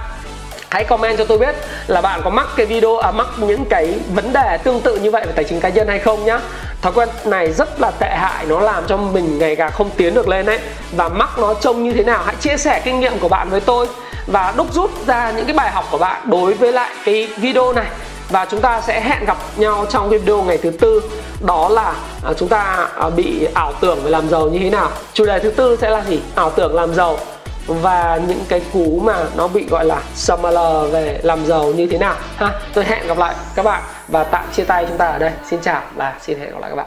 hãy 0.75 0.85
comment 0.85 1.19
cho 1.19 1.25
tôi 1.25 1.39
biết 1.39 1.55
là 1.87 2.01
bạn 2.01 2.21
có 2.25 2.31
mắc 2.31 2.47
cái 2.57 2.67
video 2.67 2.97
à 2.97 3.11
mắc 3.11 3.27
những 3.39 3.65
cái 3.65 3.99
vấn 4.15 4.33
đề 4.33 4.59
tương 4.65 4.81
tự 4.81 4.97
như 4.97 5.11
vậy 5.11 5.27
về 5.27 5.33
tài 5.33 5.45
chính 5.45 5.61
cá 5.61 5.69
nhân 5.69 5.89
hay 5.89 5.99
không 5.99 6.25
nhá. 6.25 6.41
Thói 6.83 6.93
quen 6.93 7.09
này 7.25 7.53
rất 7.53 7.81
là 7.81 7.91
tệ 7.91 8.09
hại, 8.09 8.45
nó 8.47 8.61
làm 8.61 8.85
cho 8.87 8.97
mình 8.97 9.39
ngày 9.39 9.57
càng 9.57 9.73
không 9.73 9.91
tiến 9.97 10.15
được 10.15 10.29
lên 10.29 10.47
đấy 10.47 10.59
và 10.97 11.09
mắc 11.09 11.39
nó 11.39 11.55
trông 11.55 11.85
như 11.85 11.93
thế 11.93 12.05
nào, 12.05 12.23
hãy 12.27 12.35
chia 12.41 12.57
sẻ 12.57 12.81
kinh 12.85 13.01
nghiệm 13.01 13.19
của 13.19 13.29
bạn 13.29 13.51
với 13.51 13.61
tôi. 13.61 13.87
Và 14.27 14.55
đúc 14.57 14.67
rút 14.73 14.91
ra 15.07 15.33
những 15.37 15.47
cái 15.47 15.55
bài 15.55 15.71
học 15.71 15.85
của 15.91 15.99
bạn 15.99 16.31
đối 16.31 16.53
với 16.53 16.73
lại 16.73 16.91
cái 17.05 17.29
video 17.37 17.73
này. 17.73 17.87
Và 18.31 18.47
chúng 18.51 18.61
ta 18.61 18.81
sẽ 18.81 19.01
hẹn 19.01 19.25
gặp 19.25 19.39
nhau 19.57 19.87
trong 19.91 20.09
video 20.09 20.43
ngày 20.43 20.59
thứ 20.59 20.71
tư. 20.71 21.03
Đó 21.41 21.69
là 21.69 21.95
à, 22.25 22.33
chúng 22.39 22.49
ta 22.49 22.89
à, 22.99 23.11
bị 23.11 23.47
ảo 23.55 23.73
tưởng 23.81 23.99
về 24.03 24.11
làm 24.11 24.29
giàu 24.29 24.49
như 24.49 24.59
thế 24.59 24.71
nào. 24.71 24.91
Chủ 25.13 25.27
đề 25.27 25.39
thứ 25.39 25.51
tư 25.51 25.77
sẽ 25.81 25.91
là 25.91 26.03
gì? 26.09 26.21
Ảo 26.35 26.51
tưởng 26.51 26.75
làm 26.75 26.95
giàu 26.95 27.19
và 27.67 28.21
những 28.29 28.45
cái 28.49 28.61
cú 28.73 29.01
mà 29.05 29.17
nó 29.37 29.49
bị 29.49 29.67
gọi 29.71 29.85
là 29.85 30.03
SML 30.15 30.59
về 30.93 31.21
làm 31.23 31.47
giàu 31.47 31.73
như 31.73 31.87
thế 31.87 31.99
nào. 31.99 32.17
Ha 32.37 32.51
tôi 32.75 32.85
hẹn 32.85 33.07
gặp 33.07 33.19
lại 33.19 33.35
các 33.55 33.63
bạn 33.63 33.83
và 34.09 34.25
tạm 34.25 34.45
chia 34.53 34.65
tay 34.65 34.85
chúng 34.89 34.99
ta 34.99 35.07
ở 35.07 35.19
đây. 35.19 35.33
Xin 35.51 35.61
chào 35.61 35.83
và 35.95 36.15
xin 36.23 36.39
hẹn 36.39 36.51
gặp 36.51 36.61
lại 36.61 36.71
các 36.71 36.77
bạn. 36.77 36.87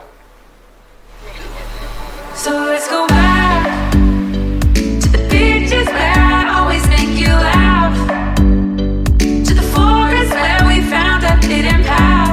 So 2.35 2.51
let's 2.51 2.91
go 2.91 3.07
back 3.07 3.65
to 5.01 5.09
the 5.11 5.27
make 6.89 7.17
you 7.17 7.33
laugh, 7.33 8.07
to 9.45 9.53
the 9.53 9.61
forest 9.73 10.31
where 10.33 10.63
we 10.67 10.81
found 10.91 11.23
our 11.23 11.45
hidden 11.45 11.83
path. 11.83 12.26